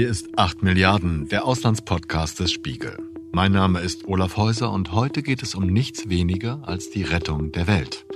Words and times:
Hier 0.00 0.08
ist 0.08 0.38
8 0.38 0.62
Milliarden, 0.62 1.28
der 1.28 1.44
Auslandspodcast 1.44 2.40
des 2.40 2.52
Spiegel. 2.52 2.96
Mein 3.32 3.52
Name 3.52 3.80
ist 3.80 4.08
Olaf 4.08 4.38
Häuser 4.38 4.72
und 4.72 4.92
heute 4.92 5.22
geht 5.22 5.42
es 5.42 5.54
um 5.54 5.66
nichts 5.66 6.08
weniger 6.08 6.62
als 6.66 6.88
die 6.88 7.02
Rettung 7.02 7.52
der 7.52 7.66
Welt. 7.66 8.06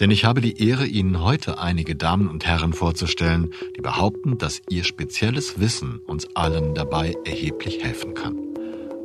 Denn 0.00 0.10
ich 0.10 0.24
habe 0.24 0.40
die 0.40 0.58
Ehre, 0.66 0.86
Ihnen 0.86 1.22
heute 1.22 1.58
einige 1.58 1.96
Damen 1.96 2.28
und 2.28 2.46
Herren 2.46 2.72
vorzustellen, 2.72 3.50
die 3.76 3.82
behaupten, 3.82 4.38
dass 4.38 4.62
ihr 4.70 4.84
spezielles 4.84 5.60
Wissen 5.60 6.00
uns 6.06 6.34
allen 6.34 6.74
dabei 6.74 7.14
erheblich 7.26 7.84
helfen 7.84 8.14
kann. 8.14 8.38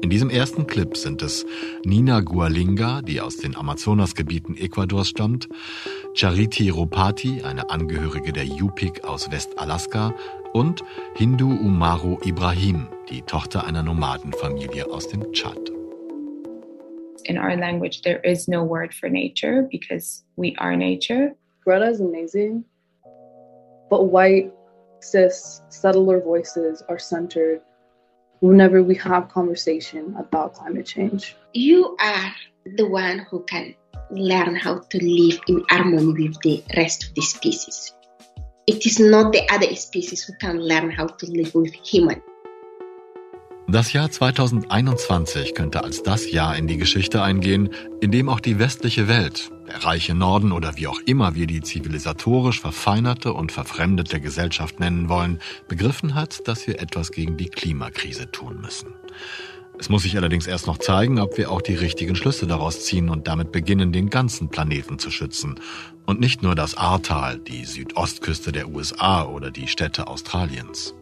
In 0.01 0.09
diesem 0.09 0.29
ersten 0.29 0.65
Clip 0.65 0.95
sind 0.95 1.21
es 1.21 1.45
Nina 1.83 2.21
Gualinga, 2.21 3.01
die 3.01 3.19
aus 3.19 3.35
den 3.35 3.57
Amazonasgebieten 3.57 4.55
Ecuadors 4.55 5.09
stammt, 5.09 5.49
Chariti 6.13 6.69
Ropati, 6.69 7.41
eine 7.41 7.69
Angehörige 7.69 8.31
der 8.31 8.45
Yupik 8.45 9.03
aus 9.03 9.29
Westalaska, 9.29 10.13
und 10.53 10.83
Hindu 11.15 11.49
Umaru 11.49 12.17
Ibrahim, 12.25 12.87
die 13.09 13.21
Tochter 13.23 13.65
einer 13.65 13.83
Nomadenfamilie 13.83 14.85
aus 14.89 15.07
dem 15.07 15.31
Tschad. 15.33 15.71
In 17.25 17.37
our 17.37 17.55
language, 17.55 18.01
there 18.03 18.19
is 18.23 18.47
no 18.47 18.63
word 18.63 18.93
for 18.93 19.09
nature 19.09 19.67
because 19.71 20.23
we 20.35 20.53
are 20.57 20.75
nature. 20.75 21.35
Greta 21.63 21.89
is 21.89 22.01
amazing, 22.01 22.65
but 23.89 24.11
white, 24.11 24.51
cis, 24.99 25.61
settler 25.69 26.19
voices 26.21 26.83
are 26.89 26.99
centered 26.99 27.61
whenever 28.41 28.83
we 28.83 28.95
have 28.95 29.29
conversation 29.29 30.13
about 30.17 30.53
climate 30.53 30.85
change. 30.85 31.35
You 31.53 31.95
are 31.99 32.33
the 32.65 32.85
one 32.85 33.19
who 33.19 33.43
can 33.43 33.73
learn 34.11 34.55
how 34.55 34.79
to 34.79 34.97
live 34.97 35.39
in 35.47 35.63
harmony 35.69 36.27
with 36.27 36.41
the 36.41 36.61
rest 36.75 37.05
of 37.05 37.15
the 37.15 37.21
species. 37.21 37.93
It 38.65 38.85
is 38.85 38.97
not 38.97 39.33
the 39.33 39.41
other 39.53 39.75
species 39.75 40.25
who 40.25 40.33
can 40.39 40.61
learn 40.61 40.97
how 40.97 41.07
to 41.07 41.25
live 41.25 41.53
with 41.53 41.73
human. 41.83 42.21
Das 43.67 43.91
Jahr 43.91 44.09
2021 44.09 45.53
könnte 45.53 45.83
als 45.83 46.03
das 46.03 46.31
Jahr 46.31 46.55
in 46.55 46.67
die 46.67 46.77
Geschichte 46.77 47.21
eingehen, 47.21 47.69
in 47.99 48.11
dem 48.11 48.29
auch 48.29 48.39
die 48.39 48.59
westliche 48.59 49.09
Welt, 49.09 49.51
der 49.67 49.83
reiche 49.83 50.13
Norden 50.13 50.53
oder 50.53 50.77
wie 50.77 50.87
auch 50.87 50.99
immer 51.05 51.35
wir 51.35 51.45
die 51.45 51.59
zivilisatorisch 51.59 52.61
verfeinerte 52.61 53.33
und 53.33 53.51
verfremdete 53.51 54.21
Gesellschaft 54.21 54.79
nennen 54.79 55.09
wollen, 55.09 55.41
begriffen 55.67 56.15
hat, 56.15 56.47
dass 56.47 56.65
wir 56.65 56.79
etwas 56.79 57.11
gegen 57.11 57.35
die 57.35 57.49
Klimakrise 57.49 58.31
tun 58.31 58.61
müssen. 58.61 58.93
Es 59.79 59.89
muss 59.89 60.03
sich 60.03 60.15
allerdings 60.15 60.47
erst 60.47 60.67
noch 60.67 60.77
zeigen, 60.77 61.19
ob 61.19 61.37
wir 61.37 61.51
auch 61.51 61.61
die 61.61 61.75
richtigen 61.75 62.15
Schlüsse 62.15 62.47
daraus 62.47 62.85
ziehen 62.85 63.09
und 63.09 63.27
damit 63.27 63.51
beginnen, 63.51 63.91
den 63.91 64.09
ganzen 64.09 64.49
Planeten 64.49 64.99
zu 64.99 65.11
schützen. 65.11 65.59
Und 66.05 66.19
nicht 66.19 66.43
nur 66.43 66.55
das 66.55 66.75
Ahrtal, 66.75 67.39
die 67.39 67.65
Südostküste 67.65 68.51
der 68.51 68.69
USA 68.69 69.23
oder 69.25 69.51
die 69.51 69.67
Städte 69.67 70.07
Australiens. 70.07 70.93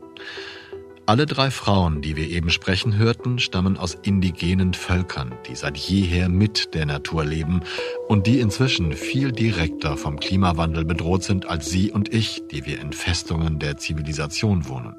Alle 1.07 1.25
drei 1.25 1.51
Frauen, 1.51 2.01
die 2.01 2.15
wir 2.15 2.29
eben 2.29 2.49
sprechen 2.49 2.95
hörten, 2.95 3.39
stammen 3.39 3.75
aus 3.75 3.97
indigenen 4.01 4.73
Völkern, 4.73 5.33
die 5.49 5.55
seit 5.55 5.75
jeher 5.75 6.29
mit 6.29 6.73
der 6.73 6.85
Natur 6.85 7.25
leben 7.25 7.61
und 8.07 8.27
die 8.27 8.39
inzwischen 8.39 8.93
viel 8.93 9.31
direkter 9.31 9.97
vom 9.97 10.19
Klimawandel 10.19 10.85
bedroht 10.85 11.23
sind 11.23 11.49
als 11.49 11.69
Sie 11.69 11.91
und 11.91 12.13
ich, 12.13 12.43
die 12.51 12.65
wir 12.65 12.79
in 12.79 12.93
Festungen 12.93 13.59
der 13.59 13.77
Zivilisation 13.77 14.69
wohnen. 14.69 14.95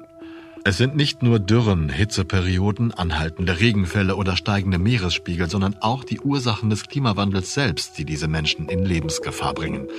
Es 0.65 0.77
sind 0.77 0.95
nicht 0.95 1.21
nur 1.21 1.39
Dürren, 1.39 1.89
Hitzeperioden, 1.89 2.93
anhaltende 2.93 3.59
Regenfälle 3.59 4.15
oder 4.15 4.37
steigende 4.37 4.77
Meeresspiegel, 4.79 5.49
sondern 5.49 5.75
auch 5.81 6.05
die 6.05 6.21
Ursachen 6.21 6.69
des 6.69 6.83
Klimawandels 6.87 7.53
selbst, 7.53 7.97
die 7.97 8.05
diese 8.05 8.29
Menschen 8.29 8.69
in 8.69 8.85
Lebensgefahr 8.85 9.53
bringen. 9.53 9.89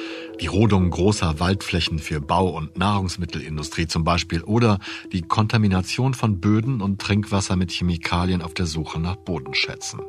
Die 0.41 0.47
Rodung 0.47 0.89
großer 0.89 1.39
Waldflächen 1.39 1.98
für 1.98 2.23
Bau- 2.23 2.57
und 2.57 2.79
Nahrungsmittelindustrie 2.79 3.89
zum 3.89 4.05
Beispiel 4.05 4.42
oder 4.42 4.79
die 5.12 5.20
Kontamination 5.20 6.14
von 6.14 6.41
Böden 6.41 6.81
und 6.81 6.98
Trinkwasser 6.98 7.57
mit 7.57 7.70
Chemikalien 7.70 8.41
auf 8.41 8.55
der 8.55 8.64
Suche 8.64 8.98
nach 8.98 9.17
Bodenschätzen. 9.17 10.01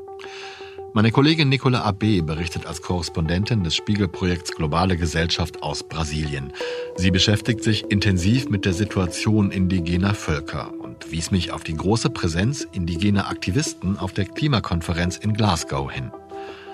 Meine 0.96 1.12
Kollegin 1.12 1.50
Nicola 1.50 1.82
Abe 1.82 2.24
berichtet 2.24 2.66
als 2.68 2.82
Korrespondentin 2.82 3.66
des 3.66 3.76
Spiegelprojekts 3.76 4.54
Globale 4.54 4.96
Gesellschaft 4.96 5.62
aus 5.62 5.84
Brasilien. 5.84 6.54
Sie 6.96 7.12
beschäftigt 7.12 7.66
sich 7.66 7.84
intensiv 7.92 8.48
mit 8.48 8.64
der 8.64 8.72
Situation 8.72 9.52
indigener 9.52 10.14
Völker 10.14 10.72
und 10.80 11.12
wies 11.12 11.32
mich 11.32 11.52
auf 11.52 11.66
die 11.66 11.74
große 11.74 12.10
Präsenz 12.12 12.66
indigener 12.72 13.28
Aktivisten 13.28 14.00
auf 14.00 14.14
der 14.14 14.24
Klimakonferenz 14.24 15.18
in 15.18 15.34
Glasgow 15.34 15.92
hin. 15.92 16.14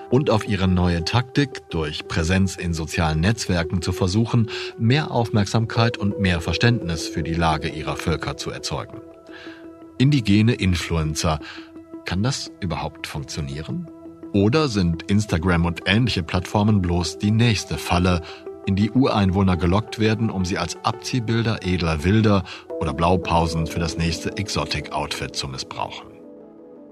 Und 0.08 0.30
auf 0.30 0.46
ihre 0.46 0.68
neue 0.68 1.04
Taktik, 1.04 1.68
durch 1.70 2.06
Präsenz 2.06 2.54
in 2.54 2.74
sozialen 2.74 3.18
Netzwerken 3.18 3.82
zu 3.82 3.90
versuchen, 3.90 4.50
mehr 4.78 5.10
Aufmerksamkeit 5.10 5.98
und 5.98 6.20
mehr 6.20 6.40
Verständnis 6.40 7.08
für 7.08 7.24
die 7.24 7.34
Lage 7.34 7.70
ihrer 7.70 7.96
Völker 7.96 8.36
zu 8.36 8.52
erzeugen. 8.52 9.00
Indigene 9.98 10.54
Influencer. 10.54 11.40
Kann 12.04 12.22
das 12.22 12.52
überhaupt 12.60 13.08
funktionieren? 13.08 13.88
Oder 14.34 14.68
sind 14.68 15.10
Instagram 15.10 15.66
und 15.66 15.82
ähnliche 15.84 16.22
Plattformen 16.22 16.80
bloß 16.80 17.18
die 17.18 17.30
nächste 17.30 17.76
Falle, 17.76 18.22
in 18.64 18.76
die 18.76 18.90
Ureinwohner 18.90 19.58
gelockt 19.58 19.98
werden, 19.98 20.30
um 20.30 20.46
sie 20.46 20.56
als 20.56 20.78
Abziehbilder 20.84 21.60
edler 21.62 22.04
Wilder 22.04 22.44
oder 22.80 22.94
Blaupausen 22.94 23.66
für 23.66 23.78
das 23.78 23.98
nächste 23.98 24.36
Exotic-Outfit 24.38 25.36
zu 25.36 25.48
missbrauchen? 25.48 26.06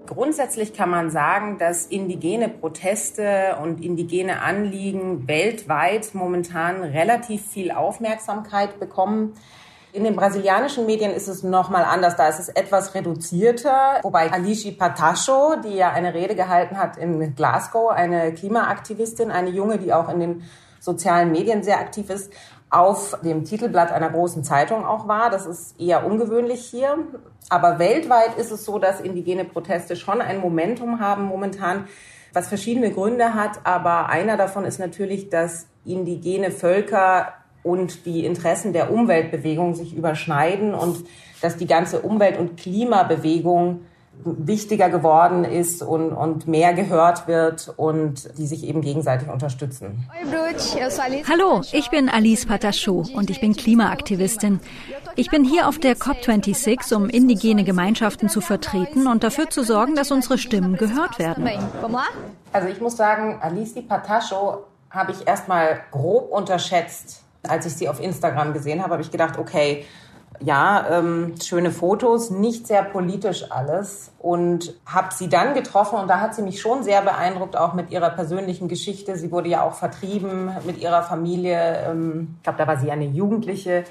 Grundsätzlich 0.07 0.75
kann 0.75 0.91
man 0.91 1.11
sagen, 1.11 1.57
dass 1.59 1.87
indigene 1.87 2.49
Proteste 2.49 3.57
und 3.63 3.83
indigene 3.83 4.43
Anliegen 4.43 5.27
weltweit 5.27 6.15
momentan 6.15 6.83
relativ 6.83 7.47
viel 7.47 7.71
Aufmerksamkeit 7.71 8.79
bekommen. 8.81 9.35
In 9.93 10.05
den 10.05 10.15
brasilianischen 10.15 10.87
Medien 10.87 11.13
ist 11.13 11.27
es 11.27 11.43
nochmal 11.43 11.85
anders. 11.85 12.15
Da 12.15 12.29
ist 12.29 12.39
es 12.39 12.49
etwas 12.49 12.95
reduzierter. 12.95 13.99
Wobei 14.03 14.31
Alice 14.31 14.77
Patacho, 14.77 15.57
die 15.65 15.75
ja 15.75 15.91
eine 15.91 16.15
Rede 16.15 16.37
gehalten 16.37 16.79
hat 16.79 16.97
in 16.97 17.35
Glasgow, 17.35 17.91
eine 17.91 18.33
Klimaaktivistin, 18.33 19.33
eine 19.33 19.51
Junge, 19.51 19.79
die 19.79 19.93
auch 19.93 20.09
in 20.09 20.21
den 20.21 20.43
sozialen 20.79 21.33
Medien 21.33 21.63
sehr 21.63 21.81
aktiv 21.81 22.09
ist, 22.09 22.33
auf 22.71 23.19
dem 23.25 23.45
Titelblatt 23.45 23.91
einer 23.91 24.11
großen 24.11 24.45
Zeitung 24.45 24.87
auch 24.87 25.09
war. 25.09 25.29
Das 25.29 25.45
ist 25.45 25.81
eher 25.81 26.07
ungewöhnlich 26.07 26.65
hier. 26.65 26.99
Aber 27.49 27.81
weltweit 27.81 28.39
ist 28.39 28.53
es 28.53 28.65
so, 28.65 28.79
dass 28.79 29.01
indigene 29.01 29.45
Proteste 29.45 29.97
schon 29.97 30.21
ein 30.21 30.39
Momentum 30.41 31.01
haben 31.01 31.25
momentan, 31.25 31.89
was 32.33 32.47
verschiedene 32.47 32.93
Gründe 32.93 33.35
hat. 33.35 33.59
Aber 33.65 34.09
einer 34.09 34.37
davon 34.37 34.65
ist 34.65 34.79
natürlich, 34.79 35.31
dass 35.31 35.67
indigene 35.85 36.53
Völker 36.53 37.35
und 37.63 38.07
die 38.07 38.25
Interessen 38.25 38.73
der 38.73 38.93
Umweltbewegung 38.93 39.75
sich 39.75 39.95
überschneiden 39.95 40.75
und 40.75 41.05
dass 41.41 41.57
die 41.57 41.67
ganze 41.67 42.01
Umwelt- 42.01 42.39
und 42.39 42.57
Klimabewegung 42.57 43.81
wichtiger 44.25 44.91
geworden 44.91 45.45
ist 45.45 45.83
und, 45.83 46.13
und 46.13 46.47
mehr 46.47 46.75
gehört 46.75 47.27
wird 47.27 47.73
und 47.77 48.37
die 48.39 48.47
sich 48.47 48.65
eben 48.65 48.83
gegenseitig 48.83 49.29
unterstützen. 49.29 50.07
Hallo, 51.29 51.63
ich 51.73 51.91
bin 51.91 52.09
Alice 52.09 52.45
Patachot 52.45 53.15
und 53.15 53.31
ich 53.31 53.41
bin 53.41 53.55
Klimaaktivistin. 53.55 54.61
Ich 55.17 55.31
bin 55.31 55.45
hier 55.45 55.69
auf 55.69 55.79
der 55.79 55.97
COP26, 55.97 56.95
um 56.95 57.09
indigene 57.09 57.65
Gemeinschaften 57.65 58.29
zu 58.29 58.41
vertreten 58.41 59.07
und 59.07 59.25
dafür 59.25 59.49
zu 59.49 59.63
sorgen, 59.63 59.95
dass 59.95 60.11
unsere 60.11 60.39
Stimmen 60.39 60.77
gehört 60.77 61.19
werden. 61.19 61.49
Also 62.53 62.69
ich 62.69 62.81
muss 62.81 62.97
sagen, 62.97 63.39
Alice 63.41 63.75
Patachot 63.87 64.65
habe 64.91 65.13
ich 65.13 65.27
erstmal 65.27 65.81
grob 65.93 66.31
unterschätzt 66.31 67.23
als 67.47 67.67
ich 67.67 67.75
sie 67.75 67.89
auf 67.89 68.01
Instagram 68.01 68.53
gesehen 68.53 68.83
habe, 68.83 68.93
habe 68.93 69.03
ich 69.03 69.11
gedacht, 69.11 69.39
okay, 69.39 69.85
ja, 70.43 70.87
ähm, 70.91 71.35
schöne 71.43 71.71
Fotos, 71.71 72.31
nicht 72.31 72.67
sehr 72.67 72.83
politisch 72.83 73.51
alles. 73.51 74.13
Und 74.19 74.75
habe 74.87 75.13
sie 75.15 75.29
dann 75.29 75.55
getroffen 75.55 75.99
und 75.99 76.09
da 76.09 76.21
hat 76.21 76.35
sie 76.35 76.43
mich 76.43 76.61
schon 76.61 76.83
sehr 76.83 77.03
beeindruckt, 77.03 77.57
auch 77.57 77.75
mit 77.75 77.91
ihrer 77.91 78.11
persönlichen 78.11 78.69
Geschichte. 78.69 79.17
Sie 79.17 79.31
wurde 79.31 79.51
ja 79.51 79.63
auch 79.63 79.75
vertrieben 79.75 80.51
mit 80.67 80.79
ihrer 80.79 81.03
Familie. 81.03 81.85
Ähm, 81.87 82.37
ich 82.39 82.43
glaube, 82.45 82.59
da 82.59 82.67
war 82.67 82.79
sie 82.79 82.91
eine 82.91 83.07
Jugendliche. 83.07 83.85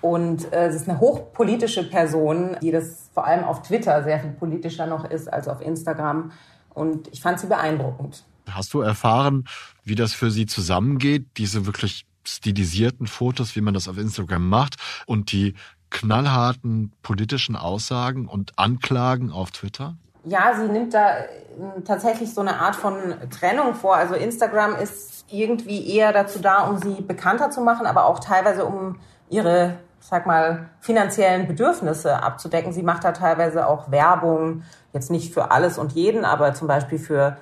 Und 0.00 0.52
äh, 0.52 0.68
es 0.68 0.76
ist 0.76 0.88
eine 0.88 1.00
hochpolitische 1.00 1.88
Person, 1.88 2.56
die 2.62 2.70
das 2.70 3.10
vor 3.12 3.26
allem 3.26 3.44
auf 3.44 3.62
Twitter 3.62 4.02
sehr 4.04 4.20
viel 4.20 4.32
politischer 4.32 4.86
noch 4.86 5.04
ist 5.10 5.32
als 5.32 5.48
auf 5.48 5.60
Instagram. 5.60 6.32
Und 6.72 7.08
ich 7.12 7.20
fand 7.20 7.40
sie 7.40 7.46
beeindruckend. 7.46 8.24
Hast 8.50 8.74
du 8.74 8.80
erfahren, 8.80 9.44
wie 9.82 9.94
das 9.94 10.12
für 10.12 10.30
sie 10.30 10.46
zusammengeht, 10.46 11.26
diese 11.36 11.66
wirklich 11.66 12.06
stilisierten 12.26 13.06
Fotos, 13.06 13.56
wie 13.56 13.60
man 13.60 13.74
das 13.74 13.88
auf 13.88 13.98
Instagram 13.98 14.48
macht, 14.48 14.76
und 15.06 15.32
die 15.32 15.54
knallharten 15.90 16.92
politischen 17.02 17.56
Aussagen 17.56 18.28
und 18.28 18.58
Anklagen 18.58 19.30
auf 19.30 19.52
Twitter? 19.52 19.94
Ja, 20.24 20.54
sie 20.56 20.68
nimmt 20.68 20.94
da 20.94 21.18
äh, 21.18 21.26
tatsächlich 21.84 22.32
so 22.32 22.40
eine 22.40 22.58
Art 22.58 22.76
von 22.76 23.14
Trennung 23.30 23.74
vor. 23.74 23.96
Also 23.96 24.14
Instagram 24.14 24.74
ist 24.76 25.26
irgendwie 25.30 25.88
eher 25.94 26.12
dazu 26.12 26.38
da, 26.38 26.64
um 26.64 26.78
sie 26.78 27.02
bekannter 27.02 27.50
zu 27.50 27.60
machen, 27.60 27.86
aber 27.86 28.06
auch 28.06 28.18
teilweise 28.18 28.64
um 28.64 28.96
ihre, 29.28 29.78
sag 30.00 30.26
mal, 30.26 30.70
finanziellen 30.80 31.46
Bedürfnisse 31.46 32.22
abzudecken. 32.22 32.72
Sie 32.72 32.82
macht 32.82 33.04
da 33.04 33.12
teilweise 33.12 33.66
auch 33.66 33.90
Werbung, 33.90 34.62
jetzt 34.92 35.10
nicht 35.10 35.32
für 35.32 35.50
alles 35.50 35.78
und 35.78 35.92
jeden, 35.92 36.24
aber 36.24 36.54
zum 36.54 36.68
Beispiel 36.68 36.98
für 36.98 37.36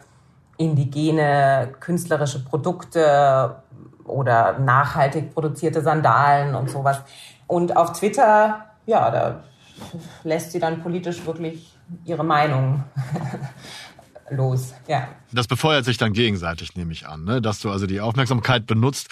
indigene 0.56 1.72
künstlerische 1.80 2.44
Produkte 2.44 3.56
oder 4.04 4.58
nachhaltig 4.58 5.34
produzierte 5.34 5.80
Sandalen 5.80 6.54
und 6.54 6.70
sowas. 6.70 7.00
Und 7.46 7.76
auf 7.76 7.92
Twitter, 7.92 8.66
ja, 8.86 9.10
da 9.10 9.42
lässt 10.24 10.52
sie 10.52 10.58
dann 10.58 10.82
politisch 10.82 11.24
wirklich 11.26 11.76
ihre 12.04 12.24
Meinung 12.24 12.84
los. 14.30 14.74
Ja. 14.88 15.08
Das 15.32 15.46
befeuert 15.46 15.84
sich 15.84 15.98
dann 15.98 16.12
gegenseitig, 16.12 16.76
nehme 16.76 16.92
ich 16.92 17.06
an, 17.06 17.24
ne? 17.24 17.42
dass 17.42 17.60
du 17.60 17.70
also 17.70 17.86
die 17.86 18.00
Aufmerksamkeit 18.00 18.66
benutzt, 18.66 19.08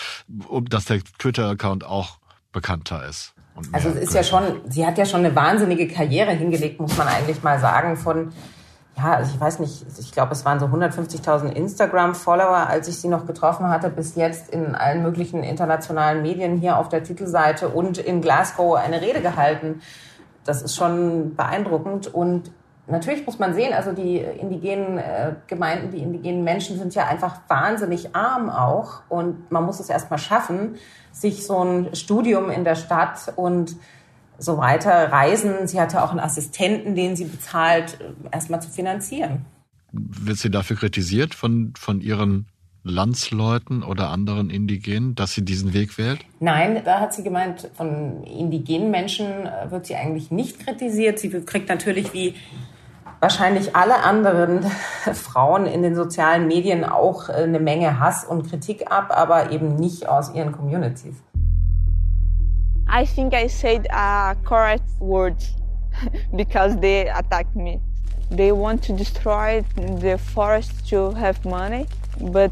um 0.48 0.68
dass 0.68 0.86
der 0.86 1.00
Twitter-Account 1.18 1.84
auch 1.84 2.18
bekannter 2.52 3.06
ist. 3.06 3.34
Also 3.72 3.90
es 3.90 3.96
ist 3.96 4.14
ja 4.14 4.22
schon, 4.22 4.60
sie 4.68 4.86
hat 4.86 4.96
ja 4.96 5.04
schon 5.04 5.24
eine 5.24 5.34
wahnsinnige 5.34 5.88
Karriere 5.88 6.32
hingelegt, 6.32 6.80
muss 6.80 6.96
man 6.96 7.08
eigentlich 7.08 7.42
mal 7.42 7.58
sagen, 7.58 7.96
von 7.96 8.32
ja, 9.02 9.14
also 9.14 9.32
ich 9.34 9.40
weiß 9.40 9.60
nicht, 9.60 9.86
ich 9.98 10.12
glaube, 10.12 10.32
es 10.32 10.44
waren 10.44 10.60
so 10.60 10.66
150.000 10.66 11.52
Instagram-Follower, 11.52 12.68
als 12.68 12.88
ich 12.88 12.98
sie 12.98 13.08
noch 13.08 13.26
getroffen 13.26 13.68
hatte, 13.68 13.88
bis 13.88 14.14
jetzt 14.14 14.50
in 14.50 14.74
allen 14.74 15.02
möglichen 15.02 15.42
internationalen 15.42 16.22
Medien 16.22 16.58
hier 16.58 16.76
auf 16.78 16.88
der 16.88 17.02
Titelseite 17.02 17.68
und 17.68 17.98
in 17.98 18.20
Glasgow 18.20 18.74
eine 18.74 19.00
Rede 19.00 19.20
gehalten. 19.20 19.80
Das 20.44 20.62
ist 20.62 20.76
schon 20.76 21.34
beeindruckend 21.34 22.12
und 22.12 22.50
natürlich 22.86 23.24
muss 23.24 23.38
man 23.38 23.54
sehen, 23.54 23.72
also 23.72 23.92
die 23.92 24.18
indigenen 24.18 24.98
äh, 24.98 25.34
Gemeinden, 25.46 25.90
die 25.92 26.02
indigenen 26.02 26.44
Menschen 26.44 26.78
sind 26.78 26.94
ja 26.94 27.06
einfach 27.06 27.36
wahnsinnig 27.48 28.14
arm 28.14 28.50
auch 28.50 29.02
und 29.08 29.50
man 29.50 29.64
muss 29.64 29.80
es 29.80 29.88
erstmal 29.88 30.18
schaffen, 30.18 30.76
sich 31.12 31.46
so 31.46 31.62
ein 31.62 31.94
Studium 31.94 32.50
in 32.50 32.64
der 32.64 32.74
Stadt 32.74 33.32
und 33.36 33.76
so 34.40 34.58
weiter 34.58 35.12
reisen. 35.12 35.66
Sie 35.68 35.80
hatte 35.80 36.02
auch 36.02 36.10
einen 36.10 36.20
Assistenten, 36.20 36.94
den 36.94 37.14
sie 37.14 37.26
bezahlt, 37.26 37.98
äh, 38.00 38.34
erstmal 38.34 38.60
zu 38.60 38.70
finanzieren. 38.70 39.44
Wird 39.92 40.38
sie 40.38 40.50
dafür 40.50 40.76
kritisiert 40.76 41.34
von, 41.34 41.74
von 41.76 42.00
ihren 42.00 42.46
Landsleuten 42.82 43.82
oder 43.82 44.08
anderen 44.08 44.48
Indigenen, 44.48 45.14
dass 45.14 45.34
sie 45.34 45.44
diesen 45.44 45.74
Weg 45.74 45.98
wählt? 45.98 46.20
Nein, 46.38 46.80
da 46.84 47.00
hat 47.00 47.12
sie 47.12 47.22
gemeint, 47.22 47.70
von 47.74 48.24
indigenen 48.24 48.90
Menschen 48.90 49.26
äh, 49.26 49.70
wird 49.70 49.86
sie 49.86 49.96
eigentlich 49.96 50.30
nicht 50.30 50.64
kritisiert. 50.64 51.18
Sie 51.18 51.28
kriegt 51.28 51.68
natürlich 51.68 52.14
wie 52.14 52.34
wahrscheinlich 53.20 53.76
alle 53.76 54.02
anderen 54.02 54.62
Frauen 55.12 55.66
in 55.66 55.82
den 55.82 55.94
sozialen 55.94 56.46
Medien 56.46 56.84
auch 56.84 57.28
äh, 57.28 57.32
eine 57.32 57.60
Menge 57.60 58.00
Hass 58.00 58.24
und 58.24 58.48
Kritik 58.48 58.90
ab, 58.90 59.10
aber 59.10 59.52
eben 59.52 59.76
nicht 59.76 60.08
aus 60.08 60.34
ihren 60.34 60.52
Communities. 60.52 61.16
I 62.92 63.06
think 63.06 63.34
I 63.34 63.46
said 63.46 63.86
uh, 63.90 64.34
correct 64.44 64.90
words 64.98 65.54
because 66.36 66.76
they 66.78 67.08
attacked 67.08 67.54
me. 67.54 67.80
They 68.30 68.50
want 68.50 68.82
to 68.84 68.92
destroy 68.92 69.64
the 69.76 70.18
forest 70.18 70.88
to 70.88 71.12
have 71.12 71.44
money, 71.44 71.86
but 72.20 72.50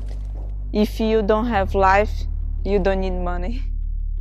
if 0.73 1.00
you 1.00 1.23
don't 1.23 1.46
have 1.46 1.75
life, 1.75 2.11
you 2.64 2.79
don't 2.79 3.00
need 3.00 3.19
money. 3.19 3.62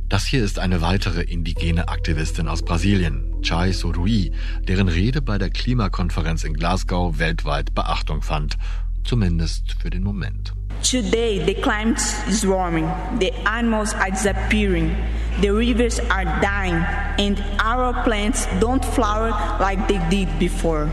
Das 0.08 0.24
hier 0.26 0.42
ist 0.42 0.58
eine 0.58 0.80
weitere 0.80 1.22
indigene 1.22 1.88
Aktivistin 1.88 2.48
aus 2.48 2.62
Brasilien, 2.62 3.42
Chai 3.42 3.72
Sorui, 3.72 4.32
deren 4.66 4.88
Rede 4.88 5.20
bei 5.20 5.38
der 5.38 5.50
Klimakonferenz 5.50 6.44
in 6.44 6.54
Glasgow 6.54 7.18
weltweit 7.18 7.74
Beachtung 7.74 8.22
fand, 8.22 8.56
zumindest 9.04 9.76
für 9.80 9.90
den 9.90 10.02
Moment. 10.02 10.54
Today 10.82 11.44
the 11.44 11.54
climate 11.54 12.00
is 12.28 12.44
warming, 12.46 12.88
the 13.20 13.32
animals 13.44 13.94
are 13.94 14.10
disappearing, 14.10 14.96
the 15.40 15.50
rivers 15.50 16.00
are 16.10 16.24
dying 16.40 16.82
and 17.18 17.42
our 17.60 17.92
plants 18.04 18.46
don't 18.60 18.84
flower 18.84 19.30
like 19.60 19.86
they 19.88 19.98
did 20.10 20.28
before. 20.38 20.90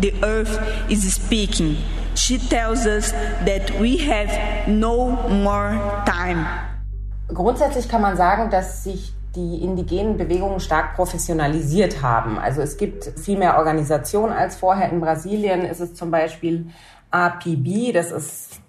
The 0.00 0.12
earth 0.22 0.58
is 0.90 1.12
speaking. 1.12 1.76
She 2.14 2.38
tells 2.38 2.86
us 2.86 3.12
that 3.44 3.70
we 3.78 3.98
have 3.98 4.68
no 4.68 5.10
more 5.28 6.02
time. 6.06 6.46
Grundsätzlich 7.28 7.88
kann 7.88 8.02
man 8.02 8.16
sagen, 8.16 8.50
dass 8.50 8.84
sich 8.84 9.12
die 9.34 9.62
indigenen 9.62 10.18
Bewegungen 10.18 10.60
stark 10.60 10.94
professionalisiert 10.94 12.02
haben. 12.02 12.38
Also 12.38 12.60
es 12.60 12.76
gibt 12.76 13.18
viel 13.18 13.38
mehr 13.38 13.56
Organisationen 13.56 14.32
als 14.32 14.56
vorher. 14.56 14.90
In 14.90 15.00
Brasilien 15.00 15.62
ist 15.62 15.80
es 15.80 15.94
zum 15.94 16.10
Beispiel 16.10 16.66
APB, 17.10 17.92
das 17.92 18.10
ist 18.10 18.60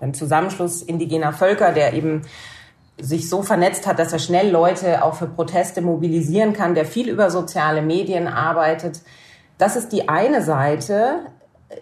ein 0.00 0.14
Zusammenschluss 0.14 0.82
indigener 0.82 1.32
Völker, 1.32 1.72
der 1.72 1.94
eben 1.94 2.22
sich 3.00 3.28
so 3.28 3.42
vernetzt 3.42 3.86
hat, 3.86 3.98
dass 3.98 4.12
er 4.12 4.18
schnell 4.18 4.50
Leute 4.50 5.04
auch 5.04 5.14
für 5.14 5.26
Proteste 5.26 5.80
mobilisieren 5.80 6.52
kann, 6.52 6.74
der 6.74 6.84
viel 6.84 7.08
über 7.08 7.30
soziale 7.30 7.82
Medien 7.82 8.28
arbeitet. 8.28 9.00
Das 9.58 9.76
ist 9.76 9.92
die 9.92 10.08
eine 10.08 10.42
Seite. 10.42 11.20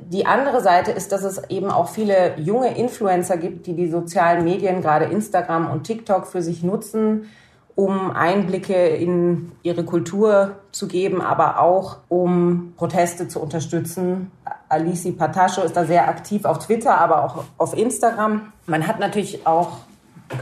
Die 0.01 0.27
andere 0.27 0.61
Seite 0.61 0.93
ist, 0.93 1.13
dass 1.13 1.25
es 1.25 1.43
eben 1.51 1.71
auch 1.71 1.89
viele 1.89 2.39
junge 2.39 2.77
Influencer 2.77 3.37
gibt, 3.37 3.67
die 3.67 3.75
die 3.75 3.89
sozialen 3.89 4.45
Medien, 4.45 4.83
gerade 4.83 5.07
Instagram 5.07 5.71
und 5.71 5.85
TikTok, 5.85 6.27
für 6.27 6.43
sich 6.43 6.63
nutzen, 6.63 7.29
um 7.75 8.11
Einblicke 8.13 8.89
in 8.89 9.53
ihre 9.63 9.85
Kultur 9.85 10.57
zu 10.71 10.87
geben, 10.87 11.21
aber 11.21 11.61
auch 11.61 11.99
um 12.09 12.75
Proteste 12.77 13.27
zu 13.27 13.41
unterstützen. 13.41 14.31
Alici 14.69 15.13
Patascho 15.13 15.63
ist 15.63 15.77
da 15.77 15.85
sehr 15.85 16.09
aktiv 16.09 16.45
auf 16.45 16.59
Twitter, 16.59 16.99
aber 16.99 17.25
auch 17.25 17.45
auf 17.59 17.77
Instagram. 17.77 18.53
Man 18.67 18.87
hat 18.87 19.01
natürlich 19.01 19.47
auch 19.47 19.79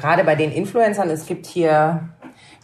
gerade 0.01 0.25
bei 0.25 0.35
den 0.35 0.53
Influencern, 0.53 1.11
es 1.11 1.27
gibt 1.27 1.47
hier 1.47 2.09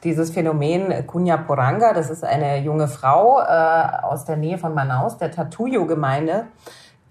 dieses 0.03 0.31
Phänomen 0.31 1.07
Cunha 1.07 1.37
Poranga, 1.37 1.93
das 1.93 2.11
ist 2.11 2.25
eine 2.25 2.59
junge 2.61 2.89
Frau 2.89 3.41
äh, 3.41 4.03
aus 4.03 4.25
der 4.25 4.37
Nähe 4.37 4.59
von 4.59 4.75
Manaus, 4.75 5.17
der 5.17 5.31
Tatuyo-Gemeinde, 5.31 6.47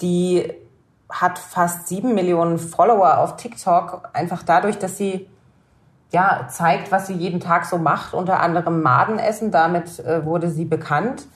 die 0.02 0.54
hat 1.10 1.40
fast 1.40 1.88
sieben 1.88 2.14
Millionen 2.14 2.58
Follower 2.58 3.18
auf 3.20 3.38
TikTok, 3.38 4.10
einfach 4.14 4.44
dadurch, 4.44 4.78
dass 4.78 4.98
sie 4.98 5.28
ja, 6.14 6.48
zeigt, 6.48 6.92
was 6.92 7.08
sie 7.08 7.14
jeden 7.14 7.40
Tag 7.40 7.66
so 7.66 7.80
macht, 7.80 8.14
unter 8.14 8.40
anderem 8.40 8.84
Maden 8.84 9.18
essen. 9.18 9.52
Damit 9.52 10.00
äh, 10.00 10.24
wurde 10.26 10.50
sie 10.50 10.64
bekannt. 10.64 11.28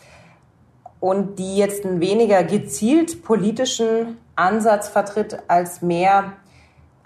Und 1.00 1.38
die 1.40 1.58
jetzt 1.58 1.84
einen 1.84 2.00
weniger 2.00 2.44
gezielt 2.44 3.24
politischen 3.24 4.18
Ansatz 4.36 4.88
vertritt, 4.88 5.40
als 5.48 5.82
mehr 5.82 6.34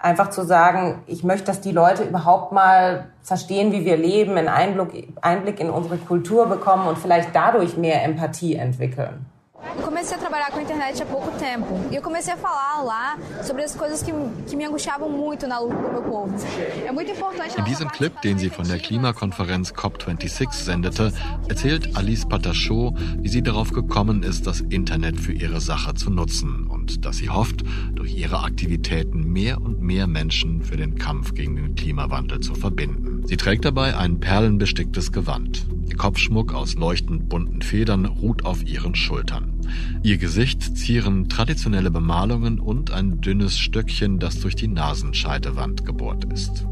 einfach 0.02 0.30
zu 0.30 0.44
sagen, 0.44 1.02
ich 1.06 1.22
möchte, 1.22 1.46
dass 1.46 1.60
die 1.60 1.70
Leute 1.72 2.02
überhaupt 2.02 2.52
mal 2.52 3.06
verstehen, 3.22 3.72
wie 3.72 3.84
wir 3.84 3.96
leben, 3.96 4.36
einen 4.36 4.48
Einblick, 4.48 5.16
Einblick 5.22 5.60
in 5.60 5.70
unsere 5.70 5.96
Kultur 5.96 6.46
bekommen 6.46 6.88
und 6.88 6.98
vielleicht 6.98 7.34
dadurch 7.34 7.76
mehr 7.76 8.02
Empathie 8.04 8.56
entwickeln. 8.56 9.26
Eu 9.64 9.82
comecei 9.82 10.16
a 10.16 10.18
trabalhar 10.18 10.50
com 10.50 10.58
a 10.58 10.62
internet 10.62 11.00
há 11.02 11.06
pouco 11.06 11.30
tempo 11.38 11.88
e 11.90 11.94
eu 11.94 12.02
comecei 12.02 12.34
a 12.34 12.36
falar 12.36 12.82
lá 12.82 13.18
sobre 13.42 13.62
as 13.62 13.74
coisas 13.74 14.02
que, 14.02 14.12
que 14.48 14.56
me 14.56 14.64
angustiavam 14.64 15.08
muito 15.08 15.46
na 15.46 15.60
luta 15.60 15.76
do 15.76 15.92
meu 15.92 16.02
povo. 16.02 16.34
É 16.84 16.90
muito 16.90 17.12
importante. 17.12 17.58
In 17.58 17.64
diesem 17.64 17.88
Clip, 17.88 18.12
den 18.22 18.38
sie 18.38 18.50
von 18.50 18.66
der 18.66 18.78
Klimakonferenz 18.78 19.72
COP26 19.72 20.52
sendete, 20.52 21.12
erzählt 21.48 21.96
Alice 21.96 22.26
Patachot, 22.26 22.94
wie 23.18 23.28
sie 23.28 23.42
darauf 23.42 23.72
gekommen 23.72 24.24
ist, 24.24 24.46
das 24.46 24.60
Internet 24.60 25.20
für 25.20 25.32
ihre 25.32 25.60
Sache 25.60 25.94
zu 25.94 26.10
nutzen 26.10 26.66
und 26.66 27.04
dass 27.04 27.18
sie 27.18 27.30
hofft, 27.30 27.62
durch 27.94 28.14
ihre 28.14 28.40
Aktivitäten 28.40 29.32
mehr 29.32 29.60
und 29.60 29.80
mehr 29.80 30.06
Menschen 30.06 30.62
für 30.62 30.76
den 30.76 30.96
Kampf 30.96 31.34
gegen 31.34 31.56
den 31.56 31.74
Klimawandel 31.76 32.40
zu 32.40 32.54
verbinden. 32.54 33.24
Sie 33.26 33.36
trägt 33.36 33.64
dabei 33.64 33.96
ein 33.96 34.18
perlenbesticktes 34.18 35.12
Gewand. 35.12 35.66
Ihr 35.88 35.96
Kopfschmuck 35.96 36.54
aus 36.54 36.74
leuchtend 36.74 37.28
bunten 37.28 37.62
Federn 37.62 38.06
ruht 38.06 38.44
auf 38.44 38.64
ihren 38.66 38.94
Schultern. 38.94 39.52
Ihr 40.02 40.18
Gesicht 40.18 40.76
zieren 40.76 41.28
traditionelle 41.28 41.90
Bemalungen 41.90 42.60
und 42.60 42.90
ein 42.90 43.20
dünnes 43.20 43.58
Stöckchen, 43.58 44.18
das 44.18 44.40
durch 44.40 44.56
die 44.56 44.68
Nasenscheidewand 44.68 45.84
gebohrt 45.84 46.24
ist. 46.32 46.66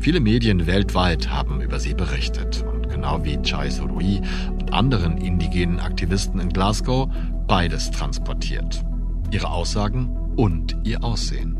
Viele 0.00 0.20
Medien 0.20 0.66
weltweit 0.66 1.30
haben 1.30 1.60
über 1.60 1.78
sie 1.78 1.92
berichtet 1.92 2.64
und 2.72 2.88
genau 2.88 3.22
wie 3.24 3.40
Chai 3.42 3.68
Sorui 3.68 4.22
und 4.58 4.72
anderen 4.72 5.18
indigenen 5.18 5.78
Aktivisten 5.78 6.40
in 6.40 6.48
Glasgow 6.48 7.10
beides 7.46 7.90
transportiert. 7.90 8.82
Ihre 9.30 9.50
Aussagen 9.50 10.08
und 10.36 10.76
ihr 10.84 11.04
Aussehen. 11.04 11.56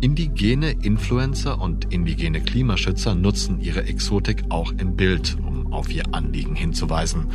Indigene 0.00 0.72
Influencer 0.72 1.60
und 1.60 1.92
indigene 1.92 2.40
Klimaschützer 2.40 3.14
nutzen 3.14 3.60
ihre 3.60 3.84
Exotik 3.84 4.44
auch 4.50 4.72
im 4.72 4.96
Bild, 4.96 5.38
auf 5.72 5.92
ihr 5.92 6.04
Anliegen 6.12 6.54
hinzuweisen 6.54 7.26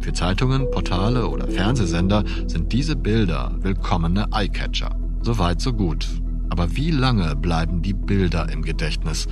für 0.00 0.14
Zeitungen, 0.14 0.70
Portale 0.70 1.28
oder 1.28 1.46
Fernsehsender 1.46 2.24
sind 2.46 2.72
diese 2.72 2.96
Bilder 2.96 3.54
willkommene 3.60 4.28
Eyecatcher. 4.32 4.96
Soweit 5.20 5.60
so 5.60 5.74
gut. 5.74 6.08
Aber 6.48 6.74
wie 6.74 6.90
lange 6.90 7.36
bleiben 7.36 7.82
die 7.82 7.92
Bilder 7.92 8.48
im 8.50 8.62
Gedächtnis? 8.62 9.28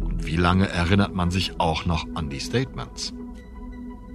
Und 0.00 0.24
wie 0.24 0.36
lange 0.36 0.68
erinnert 0.68 1.12
man 1.12 1.32
sich 1.32 1.58
auch 1.58 1.86
noch 1.86 2.06
an 2.14 2.30
die 2.30 2.38
Statements? 2.38 3.12